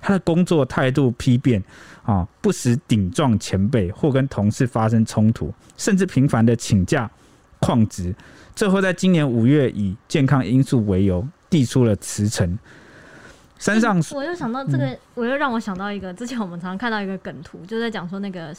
[0.01, 1.63] 他的工作态度丕变，
[2.03, 7.09] 啊，不时顶撞前辈或跟同事发生冲突，甚至频繁的请假
[7.61, 8.13] 旷职，
[8.57, 11.25] 最后在今年五月以健康因素为由。
[11.53, 12.59] 递出了辞呈。
[13.59, 18.53] 山上，我又想到这个，我又让我想到一个，之前我们常常看到一个梗图，就在讲说那个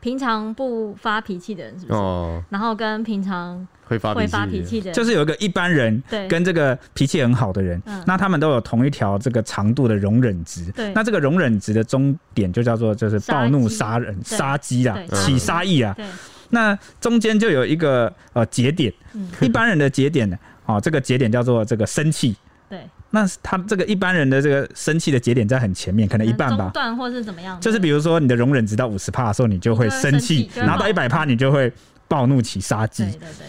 [0.00, 1.98] 平常不发脾气的人是不是？
[2.00, 2.42] 哦。
[2.48, 10.64] 然后跟平常会发会发脾气的人，就是有一个一般人，跟这个脾气很好的人，那他们都有同一条这个长度的容忍值。
[10.72, 10.92] 对。
[10.94, 15.94] 那这个容忍值的终点就叫做就是暴怒杀人杀机啊，起杀意啊。
[15.96, 16.04] 对。
[16.50, 18.92] 那中间就有一个呃节点，
[19.40, 20.36] 一般人的节点呢？
[20.76, 22.34] 哦，这个节点叫做这个生气
[22.68, 22.80] 对，
[23.10, 27.60] 那他这个一般人的这个生气的节点在很前面，可能一半吧，断或是怎么样？
[27.60, 31.70] 就是比如说你的容忍值到五十帕的时候，你就会生气，然后到一百帕你就会
[32.08, 33.04] 暴怒起杀机。
[33.04, 33.46] 对对对。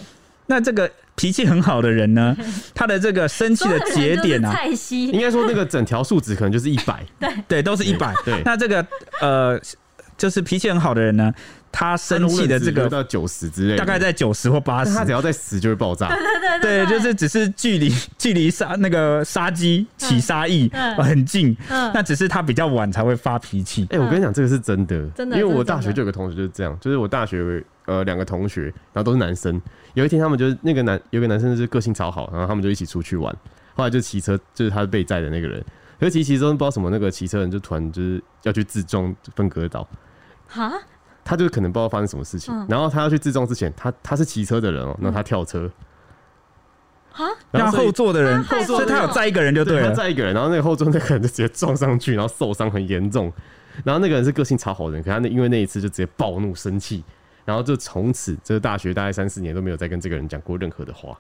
[0.48, 2.36] 那这个脾气很好的人呢，
[2.76, 4.54] 他的这个生气的节点啊，
[4.90, 8.14] 应该说那个整条数值可能就是一百， 对对，都是一百。
[8.26, 8.86] 对，那这个
[9.22, 9.58] 呃，
[10.18, 11.34] 就是脾气很好的人呢，
[11.74, 16.08] 他生气的这个到九十之类，大概在九十或八十，他只要在十就会爆炸。
[16.08, 23.88] 对对对对，就是只是距离 距离杀那个杀机起杀意很近，那只是他比较晚才会发脾气。
[23.90, 29.60] 哎，我跟你讲，这个是真的，真的，因为我大学就有个同学就是这样，就是我大学呃两个同学，然后都是男生。
[29.96, 33.36] 有一天，他们就是那个男，有个男生就是个性超好，然后他们就一起出去玩。
[33.76, 35.64] 后来就骑车，就是他被载的那个人，
[36.00, 39.88] 可是骑骑车不知道什么，那个骑车人就突然就是要去自撞分隔岛。
[40.48, 40.72] 哈？
[41.24, 45.70] 他就可能不知道发生什么事情，然后他要去自撞之前，他他是骑车的人哦，那他跳车。
[47.12, 47.26] 哈？
[47.52, 53.32] 让后座的人，后座他有载一个人就对了，载一个人，然后那个后座那个人就直接撞上去，然后受伤很严重。
[53.84, 57.04] 然后那个人是个性超好的人，可他那因为那一次就直接暴怒生气。
[57.46, 61.18] 然后就从此，这个大学大概三四年都没有再跟这个人讲过任何的话，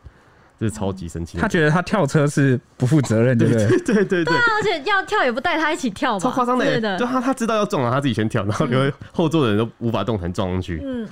[0.63, 1.37] 这是超级生气。
[1.37, 3.67] 他觉得他跳车是不负责任，对不对？
[3.67, 4.33] 对对对对。
[4.33, 6.23] 而且要跳也不带他一起跳吧？
[6.23, 10.81] 超夸张的，就他他知道要撞了，他自己先跳，然后留后座的人都无法动弹撞上去。
[10.85, 11.05] 嗯，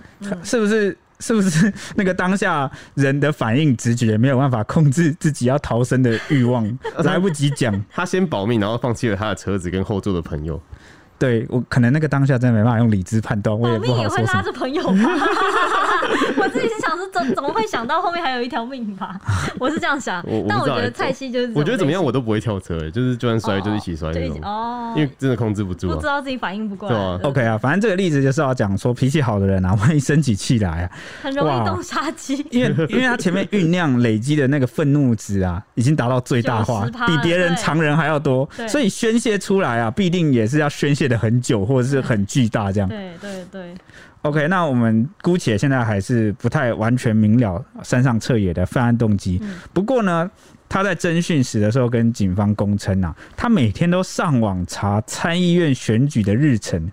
[0.44, 0.98] 是不是？
[1.24, 6.68] 是不是那个当下人的反应直觉没有办法控制自己要逃生的欲望，
[7.06, 10.60] 来不及讲，他先保命，然后放弃了他的车子跟后座的朋友。
[11.20, 14.18] 对我可能那个当下真的没办法用理智判断，我也不好说。
[14.18, 14.96] 命也会拉着朋友吧？
[16.38, 19.20] 我自己是想说，怎怎么会想到后面还有一条命吧？
[19.60, 26.96] 我是这样想，但我觉得蔡西就是，我觉得怎么样我都不会跳车，就是就算摔就一起摔那种哦，因为真的控制不住，不知道自己反应不过来。
[26.96, 42.90] 对啊，OK 啊，反正这个例子就是要讲说脾气好的人啊，万一生起气来啊，很容易动杀机，因为因为他前面酝酿累积的那个愤怒值啊，已经达到最大化，比别人常人还要多，所以宣泄出来啊，必定也是要宣泄的很久，或者是很巨大这样。
[42.90, 43.74] 对对对。
[44.24, 49.42] OK，那我们姑且现在还是不太完全明了山上彻也的犯案动机。
[49.74, 50.30] 不过呢，
[50.70, 56.92] 他在侦讯时的时候跟警方供称啊，他每天都上网查参议院选举的日程。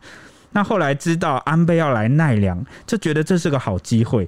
[0.53, 4.27] 那后来知道安倍要来奈良，就觉得这是个好机会。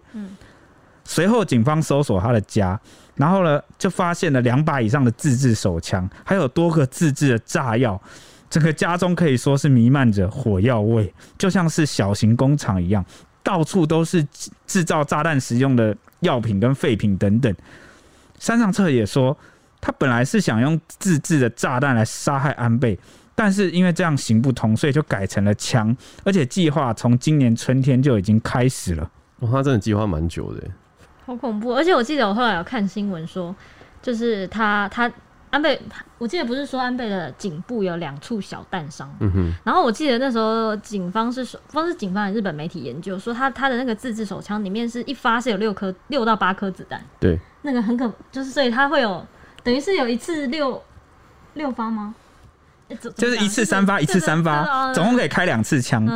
[1.03, 2.79] 随后警方搜索他的家，
[3.17, 8.01] 然后呢，就发现了两把以上的自制手枪，还有多个自制的炸药。
[8.51, 13.03] 整个家中可以说是弥漫着火药味，就像是小型工厂一样，
[13.45, 14.27] 到处都是
[14.67, 17.55] 制造炸弹使用的药品跟废品等等。
[18.41, 19.37] 山上彻也说，
[19.81, 22.99] 他本来是想用自制的炸弹来杀害安倍，
[23.37, 29.09] 但是因为这样行不通，所以就改成了枪，而且计划从今年春天就已经开始了。
[29.39, 30.65] 哦，他真的计划蛮久的，
[31.25, 31.73] 好恐怖！
[31.73, 33.55] 而且我记得我后来有看新闻说，
[34.03, 35.09] 就是他他。
[35.51, 35.81] 安倍，
[36.17, 39.55] 我记得不是说安倍的颈部有两处小弹伤，嗯哼。
[39.65, 49.27] 然后我记得那时候警方是说，不知道是警方还是日本媒体研究说，他他的那个自制手枪里面是一发是有六颗六到八颗子弹，对，那个很可，就是所以他会有
[49.65, 50.81] 等于是有一次六
[51.55, 52.15] 六发吗？
[53.17, 56.07] 就是一次三发，一次三发，总共可以开两次枪。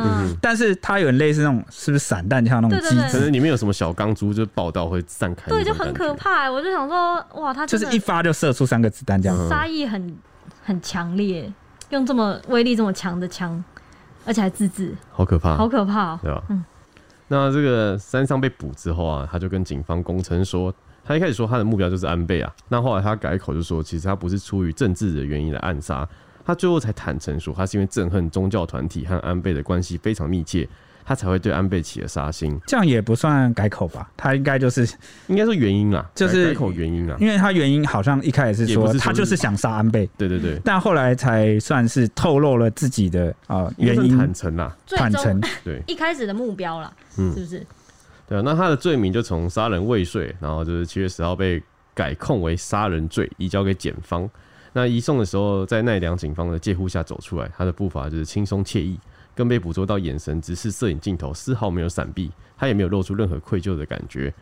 [0.41, 3.01] 但是它有点类似那种，是不是散弹枪那种机制？
[3.03, 5.49] 可是里面有什么小钢珠，就是爆到会散开。
[5.49, 6.51] 对，就很可怕。
[6.51, 10.17] 我就想说，哇，他就是一发就射出三个子弹，这样杀意很
[10.63, 11.51] 很强烈，
[11.89, 13.63] 用这么威力这么强的枪，
[14.25, 16.43] 而且还自制，好可怕，好可怕，对吧？
[16.49, 16.63] 嗯。
[17.27, 20.71] 那这个山上被捕之后啊，他就跟警方供称说，
[21.03, 26.07] 他一开始说他的目标就是安倍啊，那后来他改口就说，其实他不是出于政治的原因来暗杀。
[26.45, 30.67] 他最后才坦诚说，他是因为憎恨宗教团体和安倍的关系非常密切，
[31.03, 32.55] 他才会对安倍起了杀心。
[32.67, 34.11] 这样也不算改口吧？
[34.15, 34.87] 他应该就是
[35.27, 37.17] 应该说原因啦，就是改口原因啦。
[37.19, 40.59] 因为他原因好像一开始是说他就是想杀安倍，对对对。
[40.63, 45.41] 但后来才算是透露了自己的啊原因，坦诚啦，坦诚。
[45.63, 47.65] 对，一开始的目标啦，是不是？
[48.27, 51.61] 对啊，那他的罪名就从杀人未遂，然后就是七月十号被
[51.93, 54.29] 改控为杀人罪，移交给检方。
[54.77, 58.99] 那移送的时候，在奈良警方的介护下走出来，他的步伐就是轻松惬意，
[59.33, 64.33] 更被捕捉到眼神直视摄影镜头，丝毫没有闪避，他也没有露出任何愧疚的感觉。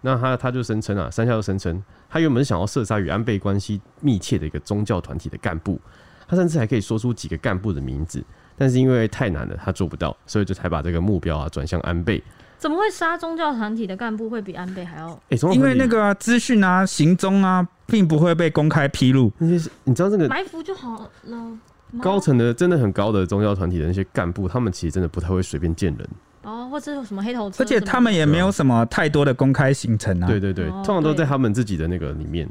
[0.00, 5.80] 那他他就声称啊，山下就声称，他原本想要射杀与安倍关系密切的一个宗教团体的干部，
[6.26, 8.24] 他甚至还可以说出几个干部的名字，
[8.56, 12.20] 但是因为太难了，他做不到，所以就才把这个目标啊转向安倍。
[12.60, 15.08] 怎么会杀宗教团体的干部会比安倍还要？
[15.30, 19.32] 哎、欸，因为那个资讯啊、行踪啊，并不会被公开披露。
[19.38, 21.58] 那些你知道这个埋伏就好了。
[22.02, 26.06] 高层的真的很高的宗教团体的那些干部，他们其实真的不太会随便见人。
[26.42, 30.26] 哦，或者有什么黑头车，而且他们也没有什么太多的公开行程啊。
[30.26, 32.46] 对对对，通常都在他们自己的那个里面。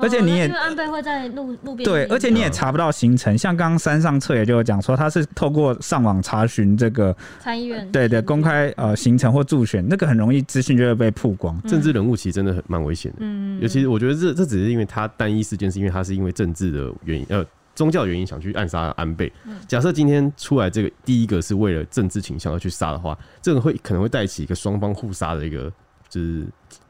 [0.00, 3.36] 而且你也因为安倍会在路路边对，而且你也查不到行程。
[3.36, 11.60] 像刚刚山上彻也就有讲说，他是透过上网查询这个参议院对对公开呃行程或助选，那个很容易资讯就会被曝光。
[11.62, 17.44] 政治人物其实真的很蛮危险的，嗯，尤其是我觉得这这只是因为他单一事件，是因为他是因为政治的原因呃。
[17.72, 19.32] 宗教原因想去暗杀安倍。
[19.66, 25.72] 假设今天出来这个第一个是为了政治倾向而去杀的话，这个会可能会带起一个双方互杀的一个，
[26.10, 26.40] 就是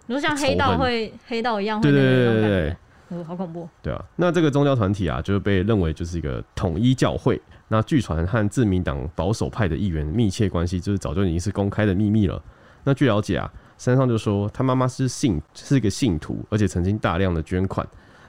[0.06, 2.76] 如果像黑道会黑道一样，对对对对对，
[3.24, 3.68] 好恐怖。
[3.82, 7.40] 对啊，那这个宗教团体啊，就是被认为就是一个统一教会。
[7.68, 12.42] 那据传和自民党保守派的议员密切关系，就是早就已经是公开的秘密了。
[12.84, 17.86] 那据了解啊，山上就说他妈妈是信是一个信徒，而且曾经大量的捐款。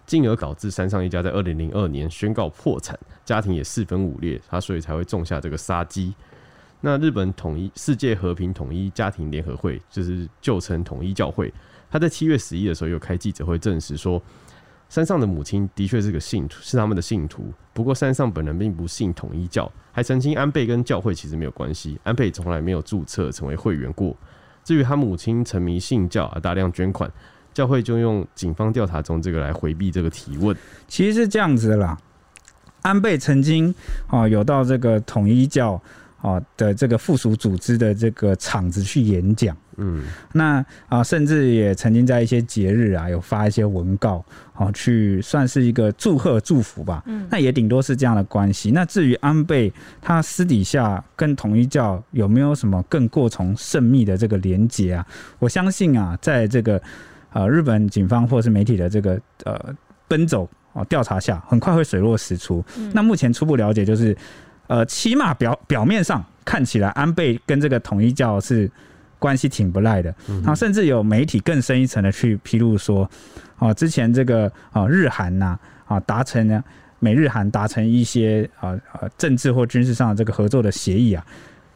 [0.07, 6.13] 进而导致山上一家在二零零二年宣告破产，家庭也四分五裂，他所以才会种下这个杀机。
[6.81, 11.53] 那日本统一世界和平统一家庭联合会，就是旧称统一教会，
[11.89, 14.21] 他在七月十一的时候有开记者会证实说，
[14.91, 17.45] 山上的母亲的确是个信徒，是他们的信徒。
[17.71, 24.13] 不过山上本人并不信统一教，还澄清安倍跟教会其实没有关系，安倍从来没有注册成为会员过。
[24.65, 27.09] 至于他母亲沉迷信教而大量捐款。
[27.53, 30.55] 教会就用警方调查中这个来回避这个提问，
[30.87, 31.97] 其实是这样子的啦。
[32.81, 33.73] 安倍曾经
[34.07, 35.81] 啊有到这个统一教
[36.21, 40.03] 啊的这个附属组织的这个场子去演讲，嗯，
[40.33, 48.71] 那啊甚至也曾经在一些节日啊有发一些文告，啊去算是一个祝贺祝福吧，嗯，那也顶多是这样的关系。
[48.71, 55.05] 那至于安倍他私底下跟统一教有没有什么更过从甚密的这个连结啊？
[55.39, 56.81] 我相信啊，在这个。
[57.33, 59.73] 呃，日本警方或是媒体的这个呃
[60.05, 62.61] 奔走啊调查下，很快会水落石出。
[62.77, 64.13] 嗯、那目前初步了解就是，
[64.71, 68.71] 呃，起码表表面上看起来，安倍跟这个统一教是
[69.19, 70.15] 关系挺不赖的。
[70.29, 73.09] 嗯、哼甚至有媒体更深一层的去披露说，
[73.59, 76.63] 啊，之前这个啊日韩呐啊达成呢
[76.99, 81.25] 美日韩达成一些啊呃政治或军事上的这个合作的协议啊，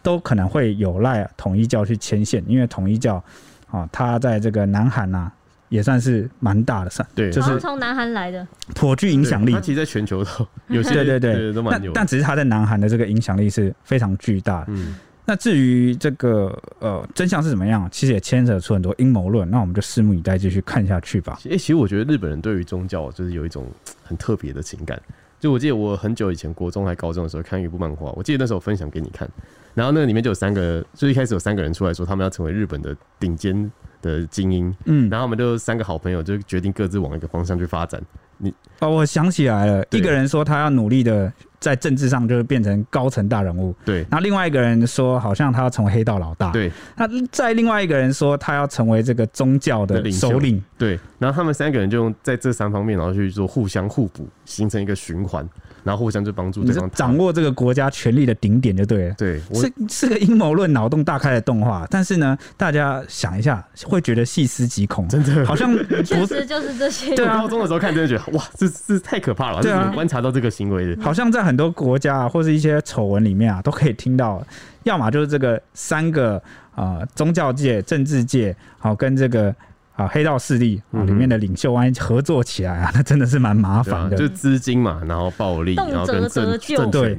[0.02, 3.22] 都可能会有赖统一教去牵线，因为统一教
[3.70, 5.30] 啊，他在这个南韩呐。
[5.70, 9.52] 也算是蛮大的，算对，就是从南韩来的，颇具影响力。
[9.52, 11.92] 他其实在全球都 有些，对对对，都蛮牛。
[11.94, 14.66] 但只是他在南韩的这个影响力是非常巨大的。
[14.70, 19.50] 嗯，那至于这个呃真相是怎么样，其实也牵扯出很多阴谋论。
[19.50, 21.38] 那我们就拭目以待，继续看下去吧。
[21.46, 23.66] 哎、欸，其实我觉得日本人对于宗教就是有一种
[24.04, 25.02] 很特别的情感。
[25.38, 29.30] 就我记得我很久以前国中还高中的时候看一部漫画，我记得那时候分享给你看，
[29.76, 33.70] 然后那个里面就有三个，就一开始有三个人出来说他们要成为日本的顶尖
[34.06, 38.00] 的精英，嗯，然后我们就三个好朋友就决定各自往一个方向去发展。
[38.38, 44.00] 你哦，我想起来了，一个人说他要努力的在政治上就是变成高层大人物，对。
[44.10, 46.70] 然后另外一个人说好像他要成为黑道老大，对。
[46.98, 51.00] 那再另外一个人说他要成为这个宗教的首领，对。
[51.18, 55.48] 然后他们三个人就用在这三方面，然后去做互相互补，形成一个循环。
[55.86, 59.16] 然后互相就帮助对方，掌握这个国家权力的顶点就对了。
[59.16, 61.86] 对，是是个阴谋论、脑洞大开的动画。
[61.92, 65.72] 但是呢，大家想一下，会觉得细思极恐，真的，好像
[66.04, 67.16] 确实就是这些。
[67.16, 69.62] 对啊，高中的时候看，真的觉得哇，这这太可怕了。
[69.62, 74.44] 对啊，观察到这个行为的，好像在很多国家或是一些丑闻里面啊，都可以听到，
[74.84, 76.38] 要么就是这个三个
[76.74, 79.56] 啊、呃，宗教界、政治界，好跟这个。
[79.96, 84.18] 啊，黑道势力啊，里面的领袖万一合作起来啊，那真的是蛮麻烦的。
[84.18, 87.18] 就资金嘛，然后暴力，然后跟政政对，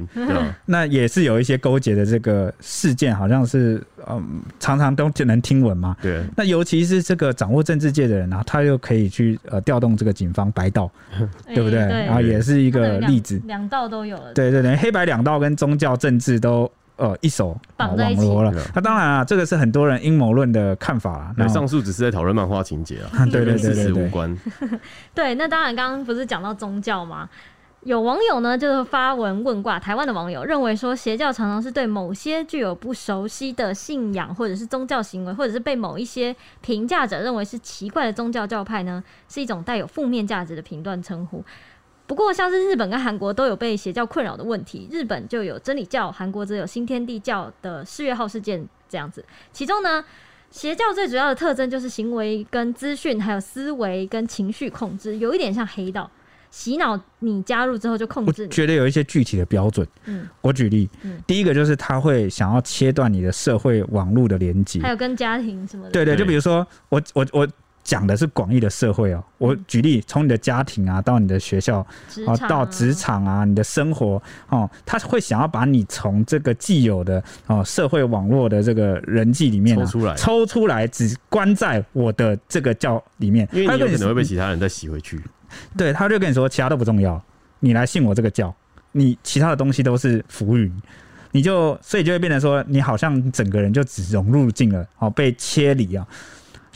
[0.65, 5.97] 那也是有一些勾结的这个事件，好像是嗯，常常都就能听闻嘛。
[6.01, 6.23] 对。
[6.35, 10.89] 那尤其是这个掌握政治界的人啊，他又可以去呃调动这个警方白道，
[11.53, 11.79] 对不对？
[11.79, 14.33] 然后也是一个例子，两道都有了。
[14.33, 16.71] 对对对，黑白两道跟宗教政治都。
[16.97, 18.51] 呃，一手绑在一起了。
[18.75, 21.33] 那当然啊，这个是很多人阴谋论的看法啊。
[21.37, 24.37] 那上述只是在讨论漫画情节啊， 对对对对，跟事实无关。
[25.15, 27.29] 对，那当然，刚刚不是讲到宗教吗？
[27.83, 29.79] 有网友呢，就是发文问卦。
[29.79, 41.45] 台湾的网友认为说，邪教常常是对某些具有不熟悉的信仰，或者是宗教行为，或者是被某一些评价者认为是奇怪的宗教教派呢，是一种带有负面价值的评断称呼。
[42.07, 49.23] 不过，像是日本跟韩国都有被邪教困扰的问题，日本就有真理教，韩国则有新天地教的四月号事件这样子。
[49.51, 50.03] 其中呢，
[50.49, 56.09] 邪教最主要的特征就是行为跟资讯，还有思维跟情绪控制，有一点像黑道，
[56.49, 58.47] 洗脑你加入之后就控制你。
[58.47, 65.91] 我觉得有一些具体的标准，嗯，我举例，嗯，第一个就是他会想要切断你的社会网络的连接，还有跟家庭什么的。
[65.91, 67.47] 对对，就比如说我我我。
[67.87, 71.79] 讲的是广义的社会哦，我举例，从你的家庭啊，到你的学校
[72.27, 85.21] 啊，到职场啊，你的生活哦，他会想要把你从这个既有的哦社会网络的这个人际里面抽出来，抽出来，只关在我的这个教里面，因为你有可能会被其他人再洗回去。
[85.77, 87.23] 对，他就跟你说其他都不重要，
[87.61, 88.53] 你来信我这个教，
[88.91, 90.69] 你其他的东西都是浮云，
[91.31, 96.05] 你就所以就会变成说，你好像整个人就只融入进了，哦，被切离啊，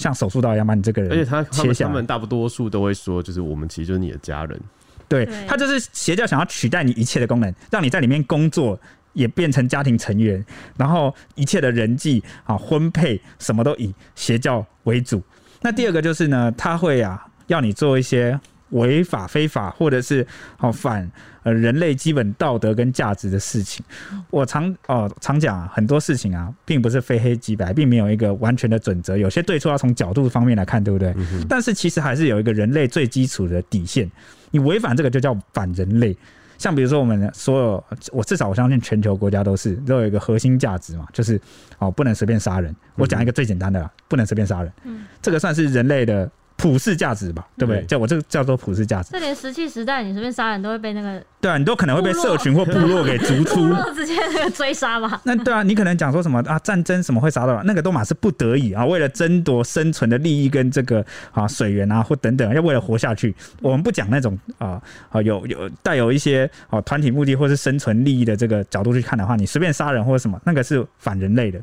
[0.01, 4.59] 像手术刀一样把你这个人，而且他他们他们大多数都会说，就是我们其实就是你的家人，
[5.07, 8.79] 对，他就是邪教想要取代你一切的功能，让你在里面工作。
[9.13, 10.41] 也变成家庭成员，
[10.77, 15.21] 然后一切的人际啊、婚配什么都以邪教为主。
[15.59, 18.39] 那第二个就是呢，他会啊要你做一些
[18.69, 20.25] 违法、非法或者是
[20.55, 21.11] 好反
[21.43, 23.85] 呃人类基本道德跟价值的事情。
[24.29, 29.17] 我常哦常讲啊，很多事情啊，并不是非黑即白，并没有一个完全的准则。
[29.17, 31.15] 有些对错要从角度方面来看，对不对？
[31.49, 34.09] 但是其实还是有一个人类最基础的底线。
[34.51, 36.15] 你违反这个就叫反人类。
[36.57, 41.41] 像比如说，我们所有，我至少我相信全球国家都是都有一个核心价值嘛，就是
[41.79, 42.75] 哦，不能随便杀人。
[42.95, 44.71] 我讲一个最简单的啦，不能随便杀人。
[44.83, 46.29] 嗯，这个算是人类的。
[46.61, 47.83] 普世价值吧，对不对？
[47.85, 49.09] 叫我这个叫做普世价值。
[49.11, 55.19] 这连石器时代，你随便杀人都会被那个对啊，你都可能会被社群或部落给逐出， 直接那个追杀嘛。
[55.23, 56.59] 那对啊，你可能讲说什么啊？
[56.59, 57.63] 战争什么会杀到？
[57.63, 63.35] 那个都嘛是不得已啊，为了争夺生存的利益跟这个啊水源啊或等等，要为了活下去。
[63.61, 71.59] 我们不讲那种啊啊有有带有一些啊团体目的或是生存利益的这个角度去看的话，你随便杀人或者什么，那个是反人类的。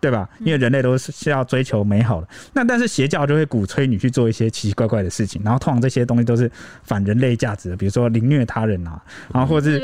[0.00, 0.28] 对吧？
[0.40, 6.50] 因为人类都是是要追求美好的，那但是邪教就会鼓吹你去做一些奇奇怪怪的事情，然后通常这些东西都是
[6.84, 9.00] 反人类价值的，比如说凌虐他人啊，
[9.32, 9.80] 然后或者是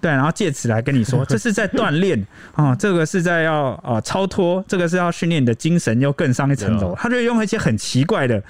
[0.00, 2.14] 对，然后借此来跟你说 这是在锻炼。
[2.54, 8.42] 啊，这个是在要啊超脱，这个是要训练你的精神又更上一层楼，他就用一些很奇怪的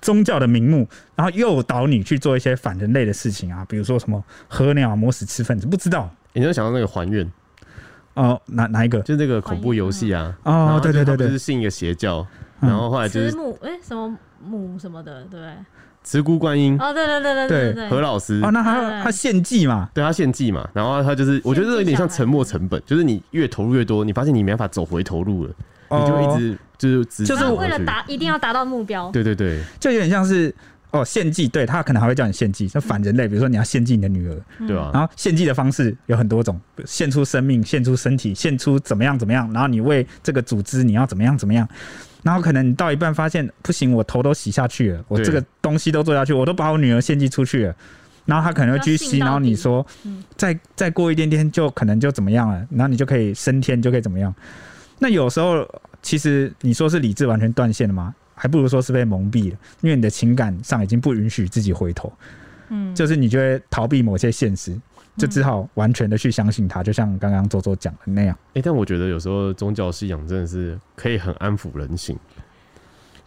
[0.00, 7.30] 宗教的名目，然后诱导你去做一些反人类的事情啊，比如说什么喝尿磨死吃粪子，不知道，你就想到那个还愿。
[8.14, 9.00] 哦，哪哪一个？
[9.00, 10.34] 就那个恐怖游戏啊！
[10.42, 12.26] 哦，对对对对，就是信一个邪教，
[12.60, 15.40] 然后后来就是母哎什么母什么的，对，
[16.02, 16.76] 慈姑观音。
[16.78, 18.40] 哦，对对对对对何老师。
[18.42, 19.88] 哦，那他他献祭嘛？
[19.94, 20.68] 对，他献祭嘛。
[20.74, 25.54] 然后他就是，我觉得这有点像沉没成本，就是你越投入越多，你发现你没办法走回头路了，
[25.90, 29.10] 你就一直就是就是为了达一定要达到目标。
[29.10, 30.54] 对对对，就有点像是。
[30.92, 33.26] 哦，献祭，对，他可能还会叫你献祭，就反人类。
[33.26, 34.36] 比如说你要献祭你的女儿，
[34.68, 34.90] 对啊。
[34.92, 39.50] 然后献祭的方式有很多种，献出生命，献出身体，献出怎么样怎么样。
[39.52, 41.66] 然后你为这个组织你要怎么样怎么样。
[42.22, 47.74] 然后可能你到一半发现不行，我头都洗下去了，我这个东西都做下去，我都把我女儿献祭出去了。
[48.26, 49.84] 然后他可能会去洗脑你说，
[50.36, 54.32] 再再过一点点就可能就怎么样了，然后你就可以升天，就可以怎么样。
[54.98, 55.66] 那有时候
[56.02, 58.14] 其实你说是理智完全断线了吗？
[58.42, 62.12] 还不如说是被蒙蔽了，因为你的情感上已经不允许自己回头，
[62.70, 64.76] 嗯，就是你就会逃避某些现实，
[65.16, 68.36] 就只好完全的去相信他，就像刚刚周周讲的那样。
[68.48, 72.18] 哎、欸，但我觉得有时候宗教信仰真的是可以很安抚人心，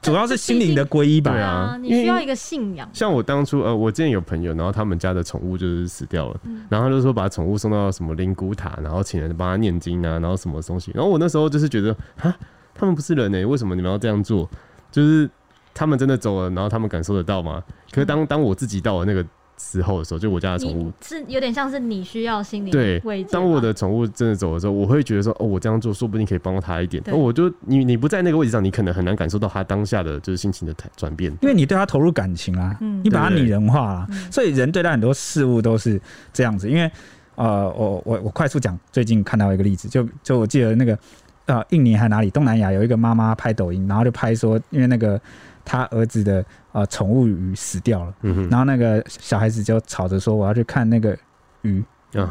[0.02, 1.32] 主要是心灵的皈依吧。
[1.32, 2.90] 对啊，你需要一个信仰。
[2.92, 10.92] 像我当初呃，我之前有朋友，然后他们家的宠物就是死掉了，然后他就说把宠物送到什么灵骨塔，然后请人帮他念经啊，然后什么东西。
[10.94, 12.38] 然后我那时候就是觉得啊，
[12.74, 14.50] 他们不是人呢、欸，为什么你们要这样做？
[14.96, 15.30] 就是
[15.74, 17.62] 他们真的走了，然后他们感受得到吗？
[17.92, 19.26] 可是当当我自己到了那个
[19.58, 23.30] 时候的时候，就我家的宠物是有点像是你需要心理对慰藉。
[23.30, 27.04] 当我的宠物真的走的时候，我会觉得说，哦，我这样做说不定可以帮到他一点。
[27.06, 36.00] 那，我就你你不在那个位置上，你可能很难感受到他当下的就是心情的转变，因为你对他投入感情啊，嗯、你把他拟人化了，所以人对待很多事物都是
[36.32, 36.70] 这样子。
[36.70, 36.90] 因为
[37.36, 40.98] 呃，我我我快速讲，最近看到一个例子，就就我记得那个
[41.46, 45.20] 呃，印尼还哪里东南亚有一个妈妈拍抖音，然后就拍说，因为那个。
[45.68, 51.18] 他儿子的呃宠物鱼死掉了，嗯、哼然后那个小孩子就吵着说：“我要去看那个
[51.64, 51.84] 鱼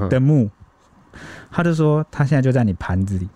[0.09, 0.45] 的墓。
[0.45, 1.19] 嗯”
[1.51, 3.29] 他就说：“他现在就在你盘子里。”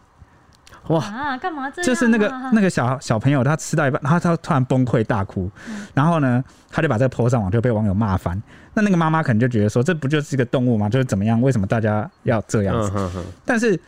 [0.86, 1.84] 哇，干嘛这样？
[1.84, 8.40] 就是那个那个小小朋友，他吃到一半，然后他突然崩溃大哭，嗯、然后呢，他就把这个 po 上网，就被网友骂翻。
[8.74, 10.88] 那那个妈妈可能就觉得说：“这不就是一个动物吗？
[10.88, 11.42] 就是怎么样？
[11.42, 13.80] 为什么大家要这样子？”嗯、哼哼但是，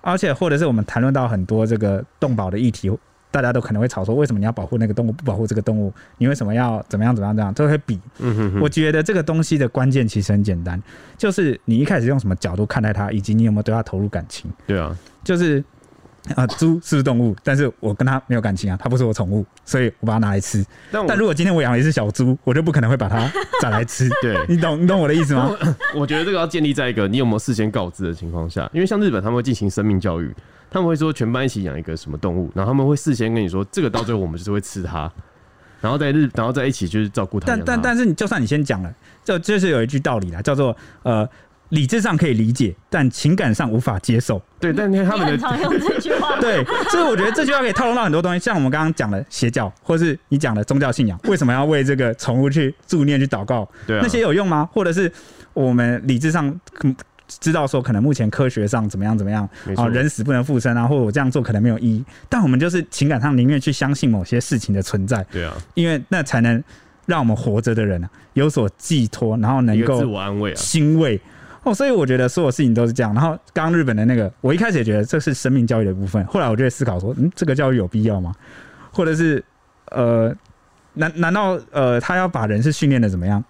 [0.00, 2.90] 而且或者是我们谈论到很多这个动保的议题。
[3.30, 5.92] 大家都可能会吵说，为什么你要保护那个动物，不保护这个动物？
[6.16, 7.52] 你为什么要怎么样怎么样这样？
[7.52, 8.00] 都会比。
[8.20, 8.60] 嗯哼哼。
[8.62, 10.82] 我觉得这个东西的关键其实很简单，
[11.18, 14.50] 就是你一开始用什么角度看待它，以及你有没有对它投入感情。
[14.66, 15.62] 对啊，就是
[16.36, 17.34] 啊，猪是不是动物？
[17.42, 20.64] 但是我跟它没有感情啊，它不是我宠物，所以我把它拿来吃。
[20.90, 23.30] 但，但如果今天我养了一只小猪，我就不可能会把它
[23.62, 24.08] 宰来吃。
[24.22, 25.50] 对，你懂你懂我的意思吗？
[25.94, 30.34] 我觉得这个要建立在一个你有没有事先告知的情况下，因为像日本他们会进行生命教育。
[30.70, 35.10] 他们会说全班一起养一个什么动物，然后他们会事先跟你说，这个到最后我们就是会吃它，
[35.80, 37.46] 然后在日，然后在一起就是照顾它。
[37.46, 41.26] 但但但是你就算你先讲了，就就是有一句道理啦，叫做呃
[41.70, 44.40] 理智上可以理解，但情感上无法接受。
[44.58, 46.36] 对，但他们的常用这句话。
[46.40, 53.68] 对，所以我觉得这句话可以套用到很多东西，像我们刚刚讲的邪教，或是你讲的宗教信仰， 为什么要为这个宠物去助念、去祷告？
[53.86, 54.68] 对啊，那些有用吗？
[54.72, 55.12] 或者是
[55.52, 56.58] 我们理智上
[57.26, 59.46] 知道说，可能目前科学上怎么样怎么样
[59.76, 65.22] 啊，人死不能复生啊，或者我这样做可能没有意义，但我们就是情感上宁愿去相信某些事情的存在。
[65.30, 66.62] 对啊，因为那才能
[67.04, 71.20] 让我们活着的人啊有所寄托，然后能够自我安慰啊，欣慰。
[71.62, 73.12] 哦，所以我觉得所有事情都是这样。
[73.14, 78.32] 然后刚刚日本的那个，我一开始也觉得这是生命教育的部分，后来我就会思考说，嗯，这个教育有必要吗？
[78.92, 79.44] 或者是
[79.90, 80.34] 呃，
[80.94, 83.42] 难难道呃，他要把人是训练的怎么样，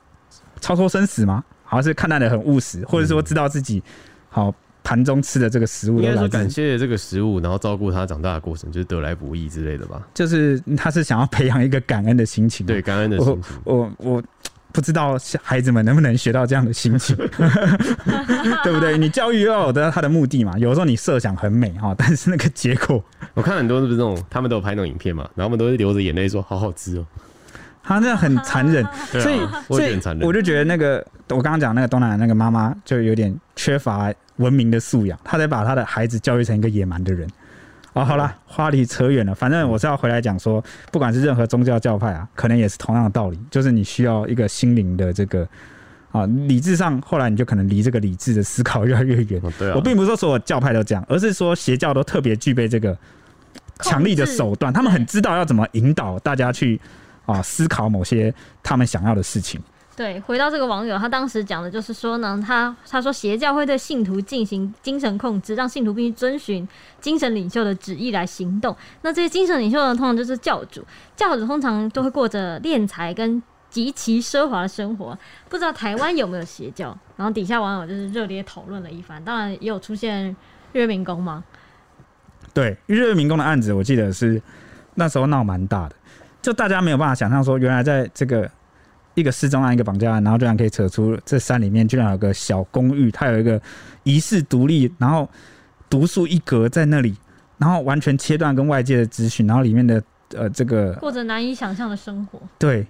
[0.60, 1.44] 超脱生死吗？
[1.64, 3.82] 好像是看待的很务实，或者说知道自己
[4.30, 10.00] 好盘中吃的这个食物，应该说感谢这个食物，然后照顾他长大的过程，就是得来不易之类的吧。
[10.14, 13.58] 就是他是想要培养一个感恩的心情，对，感恩的心情。
[13.64, 14.22] 我我，我
[14.72, 17.16] 不知道孩子们能不能学到这样的心情，
[18.62, 18.96] 对不对？
[18.98, 20.56] 你教育要有的他的目的嘛。
[20.58, 23.02] 有时候你设想很美哈，但是那个结果，
[23.34, 27.06] 我看很多是不是那种他们都有拍那种影片嘛，然后他们都是流着眼泪说好好吃哦。
[27.82, 37.26] 他那很残忍， 所以所以我就觉得那个我刚刚讲那个东南亚那个妈妈就有点缺乏文明的素养，她得把她的孩子教育成一个野蛮的人。
[37.94, 40.62] 哦，好了，话题扯远了，反正我是要回来讲说，
[40.92, 45.48] 不管是任何宗教教派啊，可能也是同样的道理，就是你需要一个心灵的这个
[46.12, 49.42] 啊理智上，后来你就可能离这个理智的思考越来越远。
[49.74, 52.96] 我并不是说所有教派都这样，而是说邪教都特别具备这个
[53.80, 56.80] 强力的手段，他们很知道要怎么引导大家去。
[57.28, 59.60] 啊，思考某些他们想要的事情。
[59.98, 66.66] 对，回到这个网友，他当时讲的就是说呢，他他说邪教会对信徒进行精神控制，让信徒必须遵循
[67.00, 68.76] 精神领袖的旨意来行动。
[69.02, 70.84] 那这些精神领袖呢，通常就是教主，
[71.16, 75.18] 教主通常都会过着敛财跟极其奢华的生活。
[75.48, 76.96] 不知道台湾有没有邪教？
[77.16, 80.36] 然后底下网友就是热烈讨论了一番，当然也有出现
[80.74, 81.42] 月明功吗？
[82.54, 84.40] 对，月明功的案子，我记得是
[84.94, 85.96] 那时候闹蛮大的。
[86.40, 88.48] 就大家没有办法想象说，原来在这个
[89.18, 93.60] 一个失踪案、一个绑架案，然后居然可以扯出这山里面居然有个小公寓，它有一个
[94.04, 95.28] 遗世独立，然后
[95.90, 97.16] 独树一格在那里，
[97.58, 100.02] 然后完全切断跟外界的资讯，然后里面的
[100.34, 102.40] 呃这个 过着难以想象的生活。
[102.58, 102.86] 对，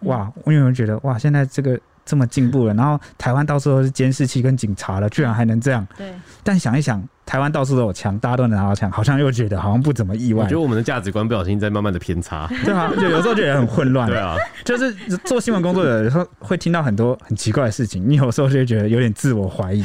[0.00, 5.86] 哇，我有没有觉得哇，现在这个这么进步了，然后台湾到处都是监视器跟警察了，居然还能这样？
[5.96, 6.12] 对，
[6.42, 7.06] 但想一想。
[7.26, 10.44] 台湾到处都有枪，大家都能拿到枪，好像又觉得好像不怎么意外。
[10.44, 14.08] 我觉得我们的价值观不小心在慢慢的偏差，对啊，就有时候觉得很混乱。
[14.08, 14.92] 对啊，就是
[15.24, 19.84] 做新闻工作的有时候会听到很多很奇怪的事情，你有时候就会觉得有点自我怀疑。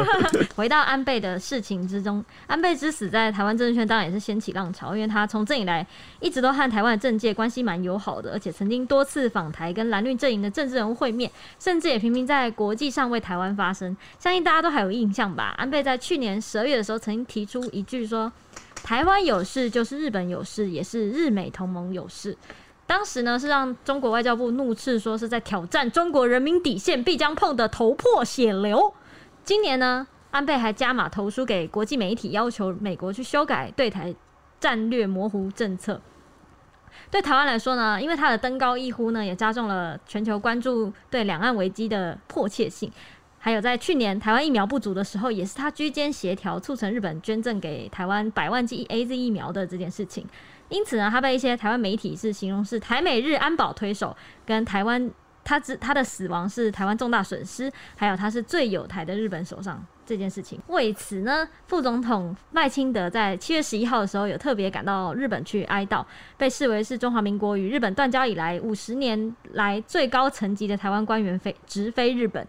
[0.56, 5.86] 回到安倍的事情之中，安倍之死在台湾政治圈当然也是掀起浪潮，因为他从政以来
[6.20, 11.30] 一直都和台湾的政界关系蛮友好的，而且曾经多次访台跟蓝绿阵营的政治人物会面，
[11.60, 13.94] 甚至也频频在国际上为台湾发声。
[14.18, 15.54] 相信大家都还有印象吧？
[15.58, 17.62] 安倍在去年十二月的时候曾经提出。
[17.70, 18.32] 一句说，
[18.82, 22.36] 台湾有事就是日本有事，也是日美同盟有事。
[22.86, 28.94] 当时呢是让中国外交部怒斥说是在挑战中国人民底线，必将碰得头破血流。
[29.44, 34.14] 今年呢，安倍还加码投书给国际媒体，要求美国去修改对台
[34.58, 36.00] 战略模糊政策。
[37.10, 42.90] 对台湾来说呢，因为他的登高一呼呢，也加重了全球关注对两岸危机的迫切性。
[43.38, 50.26] 还有在去年台湾疫苗不足的时候，也是他居间协调，促成日本捐赠给台湾百万剂 AZ 疫苗的这件事情。
[50.68, 54.14] 因此呢，他被一些台湾媒体是形容是台美日安保推手，
[54.44, 55.10] 跟台湾
[55.44, 60.60] 他之他的死亡是台湾重大损失，还有他是最有台的日本首相这件事情。
[60.66, 66.04] 为此呢，副总统赖清德在七月十一号的时候有特别赶到日本去哀悼，
[66.36, 72.46] 被视为是中华民国与日本断交以来五十年来最高层级的台湾官员飞直飞日本。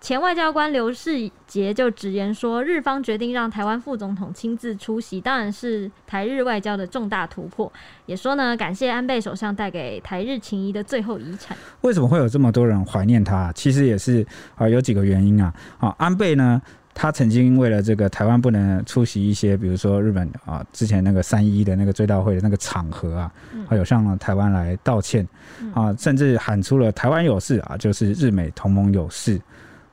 [0.00, 7.70] 前外交官刘世杰就直言说，日方决定让台湾副总统亲自出席，当然是台日外交的重大突破。
[8.06, 11.54] 也说呢，感谢安倍首相带给台日情谊的最后遗产。
[11.82, 13.52] 为什么会有这么多人怀念他？
[13.52, 14.26] 其实也是
[14.56, 15.52] 啊，有几个原因啊。
[15.78, 16.62] 啊，安倍呢，
[16.94, 23.30] 他曾经为了这个台湾不能出席一些，比如说日本啊之前那个三一的那个追悼会的那个场合啊，
[23.68, 25.28] 还有向台湾来道歉
[25.74, 29.38] 啊，甚至喊出了“台湾有事啊，就是日美同盟有事”。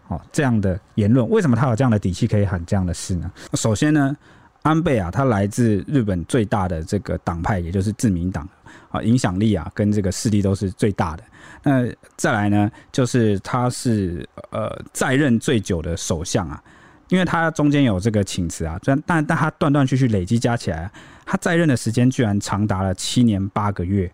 [0.07, 3.29] 哦，这样的言论，为什么他有这样的底气可以喊这样的事呢？
[3.55, 4.15] 首先呢，
[4.61, 8.47] 安倍啊，他来自日本最大的这个党派，也就是自民党
[8.89, 11.23] 啊，影响力啊跟这个势力都是最大的。
[11.63, 11.85] 那
[12.15, 16.63] 再来呢，就是他是呃在任最久的首相啊，
[17.09, 20.89] 因为他中间有这个请辞啊，但但但他断断续续累积加起来，
[21.25, 24.09] 他在任的时间居然长达了七年八个月。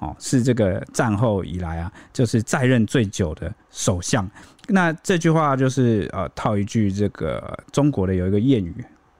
[0.00, 4.28] 哦，是这个战后以来啊，就是在任最久的首相。
[4.68, 8.74] 那这句话就是呃，套一句这个中国的有一个谚语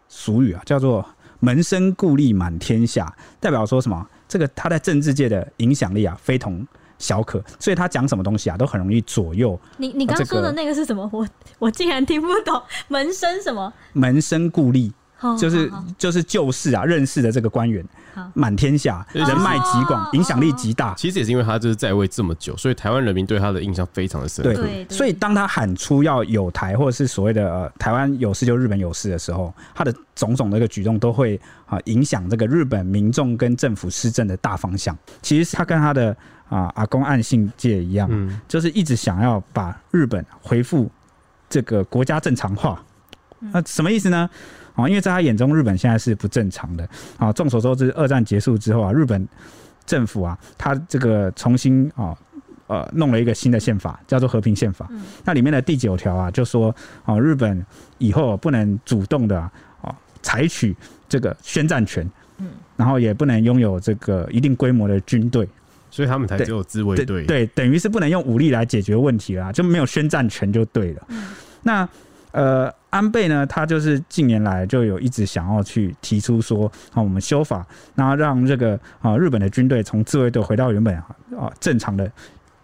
[0.09, 1.05] 俗语啊，叫做
[1.41, 4.07] “门生故吏满天下”，代表说什么？
[4.27, 6.67] 这个他在政治界的影响力啊，非同
[6.99, 9.59] 小可，所以他讲什么东西啊，都很容易左右。
[9.77, 11.09] 你你刚刚说的那个是什么？
[11.13, 11.27] 我
[11.59, 12.63] 我竟然听不懂。
[12.89, 13.73] 门生什么？
[13.93, 14.93] 门生故吏。
[15.39, 17.83] 就是就是旧世啊，认识的这个官员，
[18.35, 20.95] 满天下，人脉极广，影响力极大。
[20.95, 24.55] 其实也是因为他就是在位这么久，所以台湾人民对他的印象非常的深刻。
[24.55, 34.97] 对，所以当他喊出要有台或者是所谓的呃台湾有事就日本有事的时候，他的种种的一个举动都会啊影响这个日本民众跟政府施政的大方向。
[35.23, 36.17] 其实他跟他的
[36.49, 38.09] 啊阿公岸信介一样，
[38.47, 40.91] 就是一直想要把日本恢复
[41.49, 42.83] 这个国家正常化。
[43.53, 44.29] 那什么意思呢？
[44.75, 46.89] 啊，因为在他眼中，日本现在是不正常的。
[47.17, 49.27] 啊，众所周知，二战结束之后啊，日本
[49.87, 52.17] 政府啊，他这个重新啊，
[52.67, 54.89] 呃，弄了一个新的宪法，叫做和平宪法。
[55.25, 57.65] 那里面的第九条啊，就说啊，日本
[57.99, 59.39] 以后不能主动的
[59.81, 60.75] 啊，采取
[61.09, 62.11] 这个宣战权。
[62.77, 65.49] 然后也不能拥有这个一定规模的军队。
[65.89, 67.25] 所以他们才只有自卫队。
[67.25, 71.07] 对，等于是不能用武力来解决问题了，就没有宣战权就对了。
[71.63, 71.89] 那。
[72.35, 77.65] 呃，安倍呢，他就是近年来就有一直想要去提出说，啊，我们修法，
[77.95, 82.11] 然后让这个啊日本的军队从自卫队回到原本啊正常的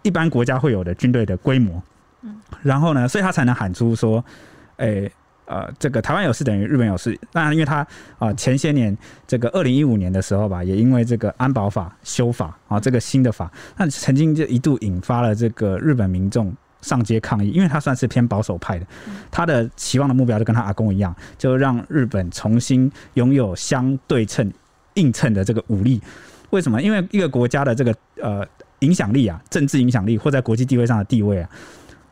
[0.03, 1.81] 一般国家会有的军队的规模，
[2.23, 4.25] 嗯，然后呢，所以他才能喊出说，
[4.79, 5.13] 诶、欸，
[5.47, 7.17] 呃，这个台湾有事等于日本有事。
[7.33, 7.87] 当然，因为他
[8.19, 16.53] 啊前些年这个二零一五年的时候吧，也因为这个安保法修法啊这个新的法，那曾经就一度引发了这个日本民众。
[16.83, 18.87] 上街抗议，因为他算是偏保守派的，
[19.31, 24.53] 他的期望的目标就跟他阿公一样，就让日本重新拥有相对称、
[24.95, 26.01] 映衬的这个武力。
[26.51, 26.83] 为什么？
[26.83, 28.47] 因为一个国家的这个呃
[28.81, 31.49] 影响力啊，政治影响力或在国际地位上的地位啊，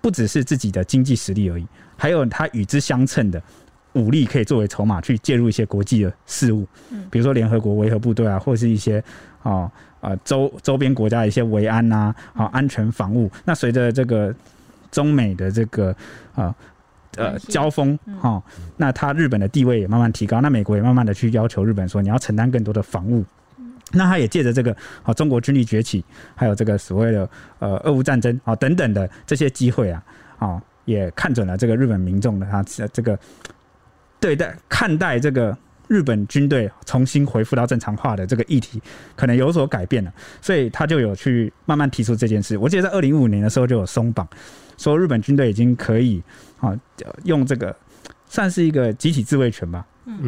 [0.00, 1.66] 不只是自己的经济实力而已，
[1.96, 3.42] 还有他与之相称的
[3.94, 6.64] 武力可以作为筹码去介入一些国际的事务，
[7.10, 9.02] 比如说联合国维和部队啊，或是一些
[9.42, 9.68] 啊
[10.00, 13.28] 啊周周边国家的一些维安呐啊安全防务。
[13.44, 14.32] 那随着这个
[14.90, 15.94] 中美的这个
[16.34, 16.54] 啊
[17.16, 18.42] 呃交锋哈，
[18.76, 23.24] 那他日本的地位也慢慢提高，那美国也慢慢的去要求日本说，你要承担更多的防务，
[23.92, 27.28] 那他也借着这个啊中国军力崛起，还有这个所谓的
[27.58, 30.02] 呃俄乌战争啊等等的这些机会啊
[30.38, 32.62] 啊也看准了这个日本民众的他
[32.92, 33.18] 这个
[34.20, 35.56] 对待看待这个
[35.88, 38.80] 日本军队重新恢复到正常化的这个议题
[39.16, 42.56] 可能有所改变了，所以他就有去慢慢提出这件事。
[42.56, 44.28] 我记得在二零一五年的时候就有松绑。
[44.76, 46.22] 说日本军队已经可以
[46.60, 46.72] 啊，
[47.24, 47.74] 用这个
[48.28, 49.84] 算是一个集体自卫权吧，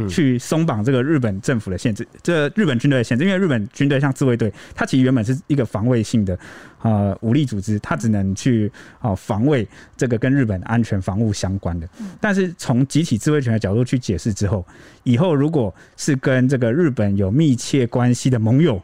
[0.08, 6.38] 去松绑这个日本政府的限制，这日本军队的限制，因为日本军队像自卫队，它其实原本是一个防卫性的
[6.82, 9.66] 呃武力组织，它只能去啊防卫
[9.96, 11.88] 这个跟日本安全防务相关的。
[12.20, 14.64] 但是从集体自卫权的角度去解释之后，
[15.02, 18.80] 以后如果是跟这个日本有密切关系的盟友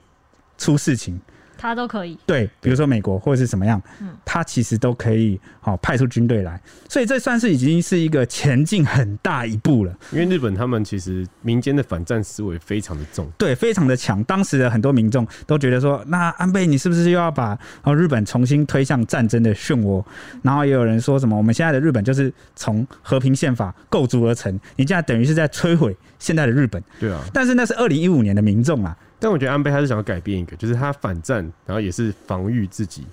[0.59, 1.21] 出事情。
[1.59, 9.97] 他都可以对，比如说美国或者是什么样，嗯，他其实都可以好派出军队来，所以这算是已经是一个前进很大一步了。
[10.13, 14.23] 因为日本他们其实民间的反战思维非常的重，对，非常的强。
[14.25, 17.59] 当时的很多民众都觉得说，那安倍你是不是又要把
[17.97, 20.05] 日本重新推向战争的漩涡？
[20.43, 26.83] 然后也有人说什么，我们现在的日本就是从和平宪法构筑而成，你现在等于是在摧毁现在的日本。
[27.01, 28.97] 对啊，但是那是二零一五年的民众啊。
[29.27, 33.05] 但我觉得安倍他是想要改变一个，就是他反战，然后也是防御自己，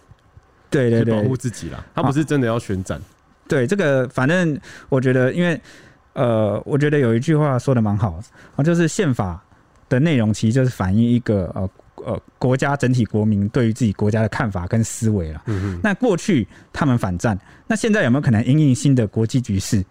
[0.70, 1.84] 对对对，保护自己啦。
[1.96, 3.02] 他不是真的要宣战。
[3.48, 4.56] 对这个，反正
[4.90, 5.60] 我觉得，因为
[6.14, 8.22] 呃，我觉得有一句话说的蛮好
[8.56, 9.44] 啊，就是宪法
[9.90, 11.70] 的内容其实就是反映一个呃
[12.06, 15.42] 呃国家整体国民对于自己国家的看法跟思维了。
[15.48, 15.80] 嗯嗯。
[15.82, 17.36] 那过去他们反战，
[17.66, 19.84] 那现在有没有可能因应新的国际局势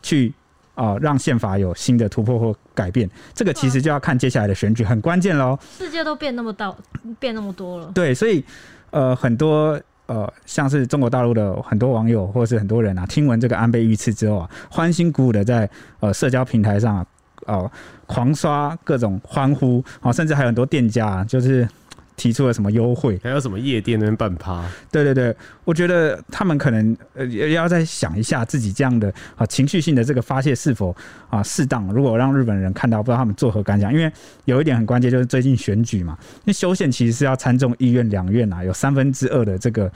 [0.00, 0.32] 去？
[0.74, 5.58] 啊、呃，让宪法有新的突破或改变，这个其实就要看接下来的选举，很关键喽。
[5.78, 6.74] 世界都变那么大，
[7.18, 7.90] 变那么多了。
[7.94, 8.44] 对，所以
[8.90, 15.68] 呃，很多呃，像是中国大陆的很多网友或者是很多人啊，听闻这个安倍遇刺之后啊，欢欣鼓舞的在
[16.00, 17.06] 呃社交平台上啊，
[17.46, 17.70] 呃，
[18.06, 21.68] 狂刷各种欢呼啊，甚至还有很多店家啊，就是。
[22.16, 23.18] 提出了什么优惠？
[23.22, 24.64] 还有什么夜店那边办趴？
[24.90, 25.34] 对对对，
[25.64, 30.94] 我觉得他们可能呃也要再想一下自己这样的啊情绪性的这个发泄是否
[31.28, 31.86] 啊适当。
[31.92, 33.92] 如果让日本人看到，不知道他们作何感想？
[33.92, 34.10] 因为
[34.44, 39.90] 有一点很关键，就是最近选举嘛，因为修宪其实是要参众议院两院啊，有三分之二的这个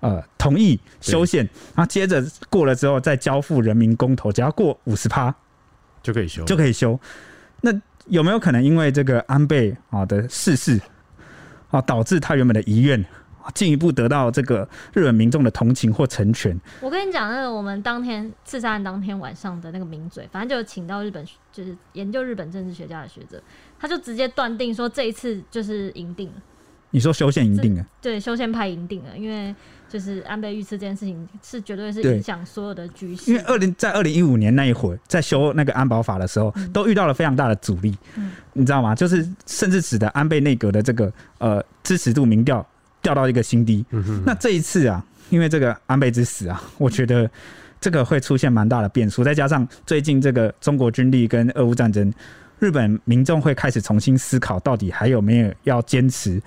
[0.00, 1.44] 呃同意修宪，
[1.74, 5.34] 然后接着过了之后再交付人民公投，只要过五十趴
[6.02, 6.98] 就可以修，就可以修。
[7.62, 7.72] 那
[8.06, 10.80] 有没有可能因为这个安倍啊的逝世？
[11.74, 13.04] 啊，导致他原本的遗愿
[13.52, 16.58] 进一步得到这个日本民众的同情或成全。
[16.80, 23.42] 我跟你讲，那个我们当天刺杀案当天晚上的那个名嘴，反正就请到日本就是研究日本政治学家的学者，
[23.78, 26.34] 他就直接断定说这一次就是赢定了。
[26.90, 27.84] 你说修宪赢定了？
[28.00, 29.52] 对，修宪派赢定了，因为
[29.94, 33.30] 就是安倍遇刺这件事情是绝对是影响所有的局势。
[33.30, 38.92] 因为二零在二零一五年那一会儿，在修那个安保法的时候，嗯、都遇到了非常大的阻力，嗯、你知道吗？
[38.92, 42.66] 就是甚至使得安倍内阁的这个呃支持度民调
[43.00, 43.86] 掉到一个新低。
[43.90, 47.30] 嗯、哼那这一次啊，因为这个安倍之死啊，我觉得
[47.80, 52.12] 这个会出现蛮大的变数，再加上最近这个中国军力跟俄乌战争，
[52.58, 56.42] 日本民众会开始重新思考，到底还有没有要坚持。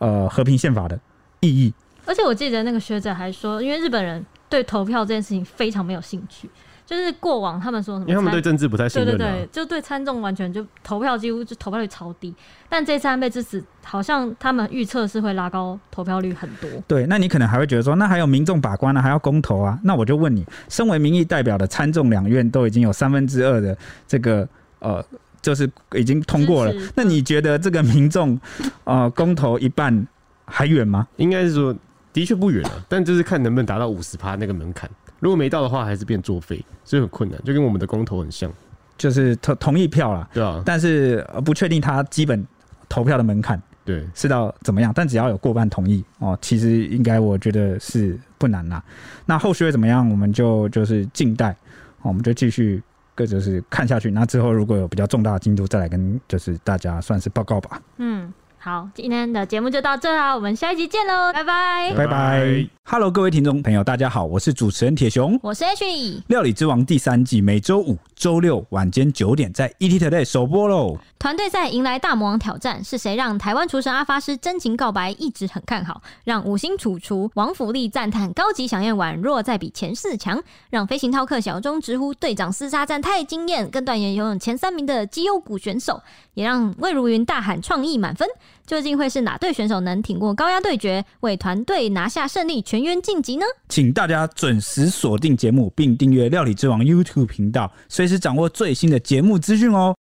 [0.00, 0.98] 呃，和平宪法的
[1.40, 1.72] 意义。
[2.08, 6.48] 而且我记得那个学者还说，因为日本人对投票这件事情非常没有兴趣，
[6.86, 12.34] 就是过往他们说什么，因为他们对政治不太信任，啊，对对对，就对参众完全就投票几乎就投票率超低。
[12.66, 16.70] 但这次安倍之死，好像他们预测是会拉高投票率很多。
[16.88, 19.78] 对，那你可能还会觉得说，那还有民众把关呢，啊，还要公投啊？
[19.84, 24.48] 那我就问你，身为民意代表的参众两院都已经有三分之二的这个
[24.78, 25.04] 呃。
[25.40, 28.38] 就是已经通过了，那你觉得这个民众
[28.82, 30.04] 呃公投一半
[30.44, 31.06] 还远吗？
[31.16, 31.74] 应该是说，
[32.18, 34.90] 的确不远了，但就是看能不能达到五十趴那个门槛。
[35.20, 38.52] 如果没到的话，还是变作废，所以很困难，就跟我们的公投很像，
[38.96, 42.44] 就是同同意票啦，对啊，但是不确定他基本
[42.88, 44.92] 投票的门槛，对，是到怎么样？
[44.92, 48.82] 但只要有过半同意哦，其实应该我觉得是不难啦。
[49.26, 50.10] 那后续会怎么样？
[50.10, 51.56] 我们就就是静待，
[52.02, 52.82] 我们就继续。
[53.14, 57.82] 个就是看下去，那之后如果有比较重大的进度，再来跟就是大家算是报告吧。
[57.96, 58.32] 嗯，
[58.68, 62.68] 好，今天的节目就到这啦，我们下一集见喽，拜拜，拜拜。
[62.84, 66.20] Hello，各位听众朋友，大家好，我是主持人铁雄，我是 Ashley。
[66.26, 70.98] 料理之王第三季每周五、周六晚间九点在 ETtoday 首播喽。
[71.18, 75.12] 团队赛迎来大魔王挑战，是谁让台湾厨神阿发师真情告白？
[75.12, 86.02] 一直很看好，让五星主厨王福利赞叹高级饗宴宛若在比前四强，让飞行饕客小钟直呼队长厮杀战太惊艳，更断言拥有前三名的绩优股选手，
[86.34, 88.28] 也让魏如云大喊创意满分。
[88.68, 93.46] 究竟会是哪队选手能挺过高压对决，为团队拿下胜利，全员晋级呢？
[93.70, 99.96] 请大家准时锁定节目，并订阅料理之王 YouTube 频道，随时掌握最新的节目资讯哦。